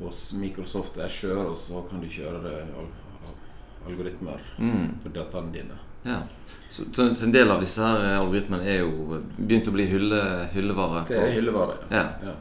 hos 0.00 0.32
Microsoft 0.40 0.96
Azure, 1.04 1.44
og 1.50 1.56
så 1.60 1.82
kan 1.90 2.00
du 2.00 2.06
kjøre 2.08 2.40
al 2.40 2.86
al 2.86 3.90
algoritmer 3.90 4.40
Mm. 4.58 4.98
på 5.02 5.08
dataene 5.12 5.52
dine. 5.52 5.76
Ja. 6.04 6.22
Så, 6.70 6.84
så 6.94 7.08
en 7.24 7.32
del 7.32 7.50
av 7.50 7.60
disse 7.60 7.80
her 7.82 8.20
algoritmene 8.20 8.64
er 8.64 8.78
jo 8.84 9.20
begynt 9.38 9.68
å 9.68 9.72
bli 9.74 9.86
hylle, 9.90 10.20
hyllevare. 10.54 11.04
Det 11.08 11.16
er 11.18 11.32
hyllevare. 11.34 11.76
Ja. 11.90 12.04
ja. 12.24 12.34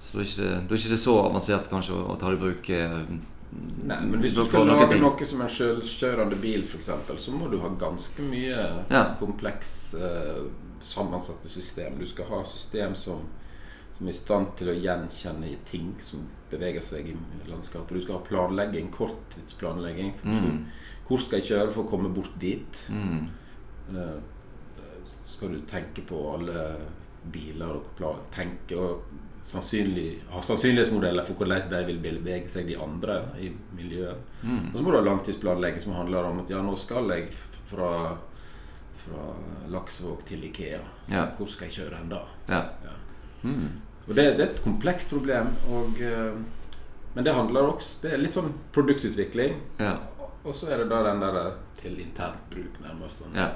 Så 0.00 0.16
da 0.16 0.22
er 0.22 0.28
ikke 0.28 0.68
det, 0.68 0.78
ikke 0.78 0.92
det 0.94 0.98
så 1.02 1.16
avansert 1.26 1.68
kanskje 1.72 1.96
å, 1.98 2.14
ta 2.20 2.30
det 2.30 2.38
i 2.38 2.42
bruk. 2.44 2.70
Eh, 2.70 3.00
Nei, 3.88 3.96
men 4.04 4.20
hvis 4.20 4.34
du 4.36 4.42
skal 4.44 4.66
lage 4.68 4.90
ting. 4.92 5.00
noe 5.02 5.24
som 5.26 5.40
en 5.40 5.48
selvkjørende 5.48 6.36
bil, 6.40 6.62
f.eks., 6.68 6.90
så 7.24 7.32
må 7.32 7.48
du 7.50 7.58
ha 7.62 7.68
ganske 7.80 8.22
mye 8.22 8.84
Ja. 8.92 9.04
kompleks 9.18 9.94
eh, 9.98 10.42
sammensatte 10.86 11.48
system. 11.48 11.98
Du 11.98 12.06
skal 12.06 12.28
ha 12.30 12.42
system 12.44 12.94
som, 12.98 13.24
som 13.96 14.06
er 14.08 14.14
i 14.14 14.18
stand 14.18 14.54
til 14.58 14.72
å 14.72 14.76
gjenkjenne 14.78 15.52
ting 15.68 15.92
som 16.04 16.26
beveger 16.50 16.84
seg 16.84 17.10
i 17.12 17.16
landskapet. 17.48 17.96
Du 17.96 18.04
skal 18.04 18.18
ha 18.18 18.26
planlegging, 18.26 18.90
korttidsplanlegging. 18.94 20.14
Mm. 20.24 20.64
Hvor 21.08 21.22
skal 21.24 21.40
jeg 21.40 21.50
kjøre 21.52 21.72
for 21.72 21.86
å 21.86 21.92
komme 21.92 22.12
bort 22.14 22.34
dit? 22.40 22.84
Mm. 22.92 23.28
Uh, 23.92 24.18
skal 25.28 25.54
du 25.54 25.60
tenke 25.68 26.04
på 26.04 26.18
alle 26.34 26.62
biler 27.32 27.78
og 27.78 27.90
plan, 27.98 28.20
tenke 28.34 28.76
og 28.78 29.08
sannsynlig, 29.44 30.18
ha 30.32 30.40
sannsynlighetsmodeller 30.44 31.26
for 31.26 31.38
hvordan 31.38 31.68
de 31.70 31.82
vil 31.88 32.00
bevege 32.02 32.50
seg, 32.50 32.68
de 32.68 32.76
andre 32.80 33.20
i 33.40 33.50
miljøet. 33.76 34.24
Mm. 34.42 34.70
Og 34.70 34.76
så 34.76 34.84
må 34.84 34.92
du 34.92 34.98
ha 34.98 35.04
langtidsplanlegging 35.06 35.84
som 35.84 35.96
handler 35.96 36.28
om 36.28 36.42
at 36.42 36.52
ja, 36.52 36.62
nå 36.64 36.74
skal 36.80 37.12
jeg 37.14 37.30
fra, 37.70 37.92
fra 39.02 39.26
Laksevåg 39.72 40.24
til 40.28 40.44
Ikea. 40.48 40.80
Ja. 41.12 41.26
Hvor 41.38 41.50
skal 41.50 41.68
jeg 41.68 41.78
kjøre 41.80 42.00
hen 42.00 42.10
da? 42.12 42.22
Ja. 42.48 42.62
Ja. 42.84 42.96
Mm. 43.42 43.68
Og 44.08 44.14
det, 44.16 44.24
det 44.38 44.44
er 44.44 44.50
et 44.50 44.62
komplekst 44.64 45.12
problem. 45.12 45.52
Og, 45.70 46.00
eh, 46.00 46.34
men 47.14 47.24
det 47.24 47.34
handler 47.34 47.70
også 47.72 48.02
Det 48.02 48.12
er 48.12 48.20
litt 48.20 48.36
sånn 48.36 48.52
produktutvikling. 48.74 49.56
Ja. 49.78 49.96
Og 50.44 50.54
så 50.54 50.70
er 50.72 50.82
det 50.82 50.90
da 50.90 51.02
den 51.10 51.20
der 51.24 51.38
til 51.78 51.98
internt 52.00 52.44
bruk, 52.50 52.78
nærmest. 52.84 53.22
sånn. 53.24 53.34
ja. 53.36 53.50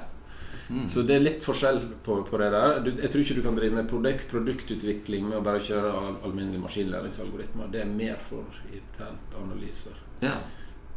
Mm. 0.69 0.85
Så 0.87 1.01
det 1.03 1.15
er 1.17 1.23
litt 1.25 1.43
forskjell 1.43 1.79
på, 2.05 2.21
på 2.23 2.37
det 2.39 2.47
der. 2.53 2.77
Du, 2.85 2.89
jeg 2.95 3.11
tror 3.11 3.21
ikke 3.23 3.35
du 3.35 3.41
kan 3.43 3.57
drive 3.57 3.75
med 3.75 3.89
produkt, 3.89 4.29
produktutvikling 4.31 5.25
med 5.27 5.41
å 5.41 5.43
bare 5.43 5.59
kjøre 5.61 5.89
al 5.91 6.13
alminnelige 6.23 6.63
maskinlæringsalgoritmer. 6.63 7.67
Det 7.73 7.81
er 7.83 7.89
mer 7.91 8.21
for 8.29 8.61
internt 8.71 9.39
analyser. 9.43 9.97
ja. 10.23 10.37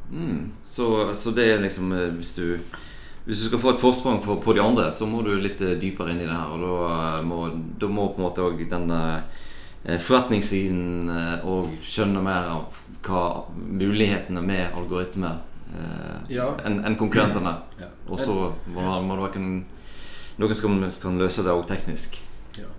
Mm. 0.06 0.52
Så, 0.70 1.14
så 1.18 1.32
det 1.34 1.48
er 1.50 1.58
liksom 1.58 1.90
eh, 1.92 2.12
Hvis 2.14 2.36
du 2.36 2.60
hvis 3.26 3.40
du 3.42 3.48
skal 3.48 3.58
få 3.58 3.72
et 3.74 3.80
forsprang 3.82 4.20
for, 4.22 4.38
på 4.38 4.52
de 4.54 4.62
andre, 4.62 4.86
så 4.94 5.06
må 5.10 5.18
du 5.26 5.32
litt 5.34 5.58
eh, 5.60 5.74
dypere 5.80 6.12
inn 6.14 6.20
i 6.22 6.28
det 6.28 6.34
her. 6.34 6.52
Og 6.54 6.62
da 6.62 6.74
eh, 7.18 7.24
må, 7.26 7.40
da 7.80 7.88
må 7.90 8.04
på 8.14 8.20
en 8.22 8.26
måte 8.28 8.44
òg 8.46 8.60
den 8.70 8.92
eh, 8.94 9.96
forretningssiden 9.98 11.10
òg 11.42 11.74
skjønne 11.82 12.22
mer 12.22 12.46
av 12.52 12.78
hva 13.06 13.24
mulighetene 13.54 14.42
med 14.42 14.78
algoritmer 14.78 15.42
Ja. 16.30 16.46
enn 16.64 16.78
en 16.86 16.94
konkurrentene. 16.98 17.52
Ja. 17.78 17.90
Og 18.08 18.18
så 18.22 18.34
må, 18.70 18.86
må 19.02 19.18
det 19.18 19.24
være 19.24 19.40
en, 19.42 19.50
noen 20.38 20.54
som 20.54 20.78
kan 21.02 21.18
løse 21.18 21.42
det 21.42 21.54
òg 21.54 21.66
teknisk. 21.70 22.16
Ja. 22.56 22.70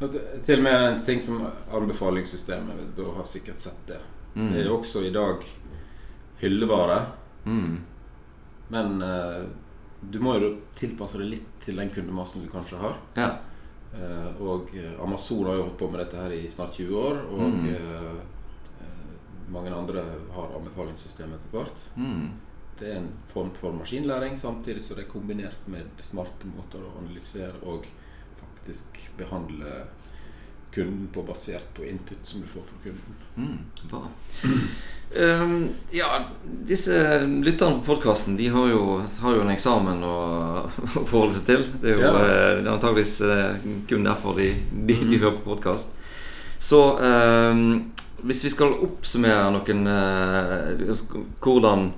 Til 0.00 0.56
og 0.60 0.64
med 0.64 0.86
en 0.86 1.02
ting 1.06 1.22
som 1.22 1.42
anbefalingssystemet. 1.74 2.94
Du 2.96 3.04
har 3.10 3.26
sikkert 3.26 3.62
sett 3.62 3.82
det. 3.90 4.00
Mm. 4.34 4.48
Det 4.54 4.62
er 4.62 4.70
jo 4.70 4.78
også 4.78 5.02
i 5.06 5.12
dag 5.14 5.42
hyllevare. 6.40 6.98
Mm. 7.44 7.78
Men 8.74 8.98
du 10.02 10.18
må 10.20 10.34
jo 10.40 10.56
tilpasse 10.76 11.18
det 11.18 11.26
litt 11.30 11.46
til 11.64 11.76
den 11.76 11.90
kundemassen 11.90 12.42
du 12.44 12.48
kanskje 12.52 12.78
har. 12.78 12.96
Ja. 13.16 13.30
Eh, 13.96 14.40
og 14.42 14.68
eh, 14.76 14.92
Amazon 15.02 15.46
har 15.46 15.54
jo 15.56 15.62
holdt 15.68 15.78
på 15.80 15.90
med 15.90 16.00
dette 16.04 16.16
her 16.20 16.30
i 16.36 16.48
snart 16.48 16.74
20 16.76 16.96
år. 17.00 17.22
Og 17.30 17.40
Mm. 17.40 17.68
eh, 17.74 18.24
mange 19.48 19.70
andre 19.70 20.02
har 20.34 20.56
anbefalingssystem 20.58 21.32
etter 21.32 21.52
hvert. 21.54 21.82
Mm. 21.96 22.32
Det 22.78 22.88
er 22.90 22.96
en 22.98 23.12
form 23.30 23.50
for 23.54 23.72
maskinlæring, 23.72 24.36
samtidig 24.36 24.82
så 24.84 24.94
det 24.94 25.06
er 25.06 25.12
kombinert 25.12 25.68
med 25.70 25.86
smarte 26.04 26.46
måter 26.50 26.82
å 26.82 26.98
analysere 27.00 27.54
og 27.62 27.86
faktisk 28.40 28.98
behandle 29.16 29.86
kunden 30.76 31.08
på 31.14 31.24
basert 31.26 31.66
på 31.76 31.84
input 31.88 32.20
som 32.28 32.44
du 32.44 32.46
får 32.50 32.68
fra 32.68 32.78
kunden. 32.84 33.16
Mm, 33.36 33.58
bra. 33.90 34.02
Um, 35.16 35.68
ja, 35.94 36.06
disse 36.66 36.92
lytterne 37.24 37.78
på 37.78 37.92
podkasten 37.94 38.34
De 38.36 38.48
har 38.50 38.66
jo, 38.68 38.80
har 39.22 39.36
jo 39.36 39.42
en 39.44 39.52
eksamen 39.54 40.00
å, 40.04 40.16
forholde 41.10 41.32
seg 41.36 41.46
til. 41.50 41.62
Det 41.82 41.92
er 41.92 42.00
jo 42.00 42.08
Ja. 42.08 42.14
eh, 42.26 42.72
antageligvis 42.72 43.14
eh, 43.24 43.68
kun 43.88 44.04
derfor 44.08 44.34
de, 44.36 44.50
de, 44.72 44.94
de 44.98 45.04
Mm. 45.06 45.20
hører 45.22 45.38
på 45.38 45.54
podkast. 45.54 45.94
Så 46.58 46.80
um, 46.98 47.92
hvis 48.26 48.42
vi 48.44 48.50
skal 48.50 48.74
oppsummere 48.82 49.50
noen 49.54 49.86
uh, 49.86 51.00
hvordan, 51.44 51.90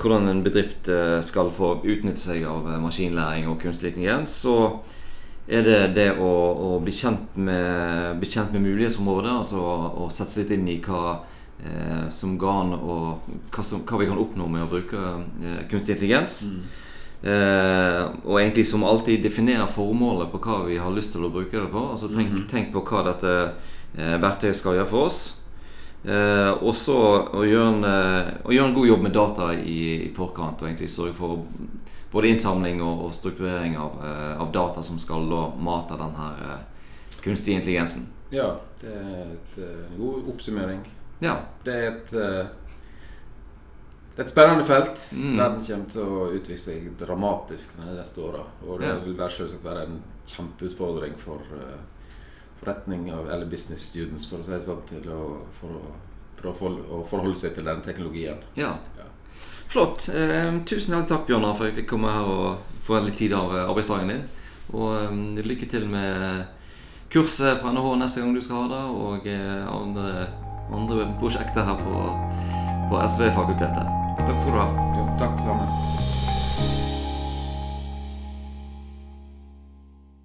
hvordan 0.00 0.28
en 0.32 0.40
bedrift 0.44 0.88
skal 1.24 1.50
få 1.54 1.74
utnytte 1.84 2.20
seg 2.20 2.44
av 2.48 2.66
maskinlæring 2.82 3.46
og 3.50 3.60
kunstig 3.62 3.92
intelligens, 3.92 4.34
så 4.44 4.54
er 5.48 5.62
det 5.64 5.78
det 5.96 6.08
å, 6.20 6.28
å 6.54 6.78
bli, 6.84 6.92
kjent 6.92 7.36
med, 7.40 8.18
bli 8.20 8.28
kjent 8.28 8.52
med 8.52 8.62
mulighetsområdet. 8.66 9.32
Altså 9.32 9.62
å, 9.62 9.76
å 10.04 10.08
sette 10.12 10.30
seg 10.34 10.44
litt 10.44 10.58
inn 10.58 10.68
i 10.68 10.80
hva 10.84 11.20
eh, 11.64 12.08
som 12.12 12.34
an 12.44 12.74
og 12.76 13.30
hva, 13.54 13.64
som, 13.64 13.80
hva 13.88 13.98
vi 14.02 14.10
kan 14.10 14.20
oppnå 14.20 14.48
med 14.52 14.66
å 14.66 14.70
bruke 14.74 15.00
eh, 15.42 15.62
kunstig 15.70 15.96
intelligens. 15.96 16.42
Eh, 17.22 18.02
og 18.28 18.36
egentlig 18.38 18.66
som 18.68 18.84
alltid 18.86 19.24
definere 19.24 19.66
formålet 19.72 20.30
på 20.30 20.38
hva 20.44 20.60
vi 20.68 20.76
har 20.78 20.92
lyst 20.94 21.16
til 21.16 21.24
å 21.26 21.32
bruke 21.34 21.56
det 21.58 21.72
på. 21.72 21.86
Altså 21.94 22.12
tenk, 22.12 22.30
Mhm. 22.36 22.46
tenk 22.50 22.72
på 22.76 22.84
hva 22.86 23.02
dette 23.08 23.34
eh, 23.98 24.16
verktøyet 24.20 24.54
skal 24.56 24.76
gjøre 24.76 24.90
for 24.92 25.08
oss. 25.08 25.22
Eh, 26.04 26.52
og 26.62 26.74
så 26.78 26.94
å 27.34 27.42
gjøre, 27.42 27.72
en, 27.72 27.84
eh, 27.84 28.28
å 28.44 28.52
gjøre 28.54 28.68
en 28.68 28.74
god 28.76 28.86
jobb 28.86 29.02
med 29.02 29.12
data 29.16 29.48
i, 29.56 29.80
i 30.06 30.12
forkant. 30.14 30.60
Og 30.62 30.68
egentlig 30.68 30.90
sørge 30.92 31.16
for 31.18 31.40
både 32.12 32.28
innsamling 32.28 32.82
og, 32.82 33.06
og 33.06 33.14
strukturering 33.14 33.76
av, 33.78 33.98
eh, 34.04 34.40
av, 34.40 34.52
data 34.52 34.82
som 34.82 35.00
skal 35.00 35.28
da 35.30 35.42
mate 35.60 35.98
den 36.00 36.14
her 36.18 36.46
eh, 36.46 37.18
kunstige 37.24 37.60
intelligensen. 37.60 38.08
Ja, 38.30 38.54
det 38.80 38.92
er 38.92 39.02
en 39.02 39.36
eh, 39.56 39.98
god 39.98 40.32
oppsummering. 40.34 40.80
Ja. 41.20 41.40
Det 41.64 41.74
er 41.74 41.92
et 41.92 42.16
det 44.18 44.24
er 44.24 44.26
et 44.26 44.32
spennende 44.32 44.64
felt. 44.66 44.96
Mm. 45.14 45.34
Verden 45.38 45.60
kommer 45.62 45.90
til 45.92 46.00
å 46.02 46.22
utvikle 46.34 46.58
seg 46.58 46.86
dramatisk 46.98 47.76
de 47.78 47.84
neste 47.86 48.18
åra. 48.26 48.40
Og 48.64 48.80
det 48.82 48.90
vil 49.04 49.14
være, 49.14 49.30
selvsagt 49.30 49.62
være 49.62 49.84
en 49.86 50.00
kjempeutfordring 50.26 51.14
for 51.20 51.44
uh, 51.54 51.76
forretning 52.58 53.06
eller 53.12 53.46
business 53.46 53.86
students 53.92 54.26
for 54.26 54.42
å 54.42 54.48
si 54.48 54.56
det 54.56 54.64
sånn, 54.66 54.82
til 54.90 55.06
å, 55.14 55.20
for, 55.60 55.78
å, 55.78 55.92
for 56.40 56.50
å, 56.50 56.54
for, 56.58 56.80
å, 56.82 56.98
forholde 57.06 57.38
seg 57.38 57.54
til 57.54 57.70
den 57.70 57.84
teknologien. 57.86 58.42
Ja. 58.58 58.72
Flott. 59.68 60.08
Eh, 60.08 60.54
tusen 60.64 60.94
hjertelig 60.94 61.08
takk, 61.10 61.26
Bjørnar, 61.28 61.52
for 61.56 61.66
at 61.66 61.74
jeg 61.74 61.82
fikk 61.82 61.90
komme 61.92 62.12
her 62.12 62.24
og 62.24 62.78
få 62.86 63.02
litt 63.04 63.18
tid 63.20 63.34
av 63.36 63.52
eh, 63.52 63.66
arbeidsdagen 63.68 64.08
din. 64.14 64.22
Og 64.72 65.12
um, 65.12 65.20
lykke 65.44 65.68
til 65.68 65.84
med 65.88 66.46
kurset 67.12 67.60
på 67.60 67.72
NHH 67.72 67.94
neste 68.00 68.24
gang 68.24 68.34
du 68.36 68.40
skal 68.44 68.64
ha 68.64 68.66
det, 68.72 68.82
og 69.04 69.28
uh, 69.28 69.68
andre, 69.72 70.26
andre 70.72 71.08
prosjekter 71.20 71.64
her 71.68 71.80
på, 71.84 72.02
på 72.88 73.00
SV-fakultetet. 73.04 73.96
Takk 74.24 74.36
skal 74.40 74.56
du 74.56 74.60
ha. 74.60 74.68
Ja, 74.96 75.08
takk 75.20 75.40
sammen. 75.44 76.07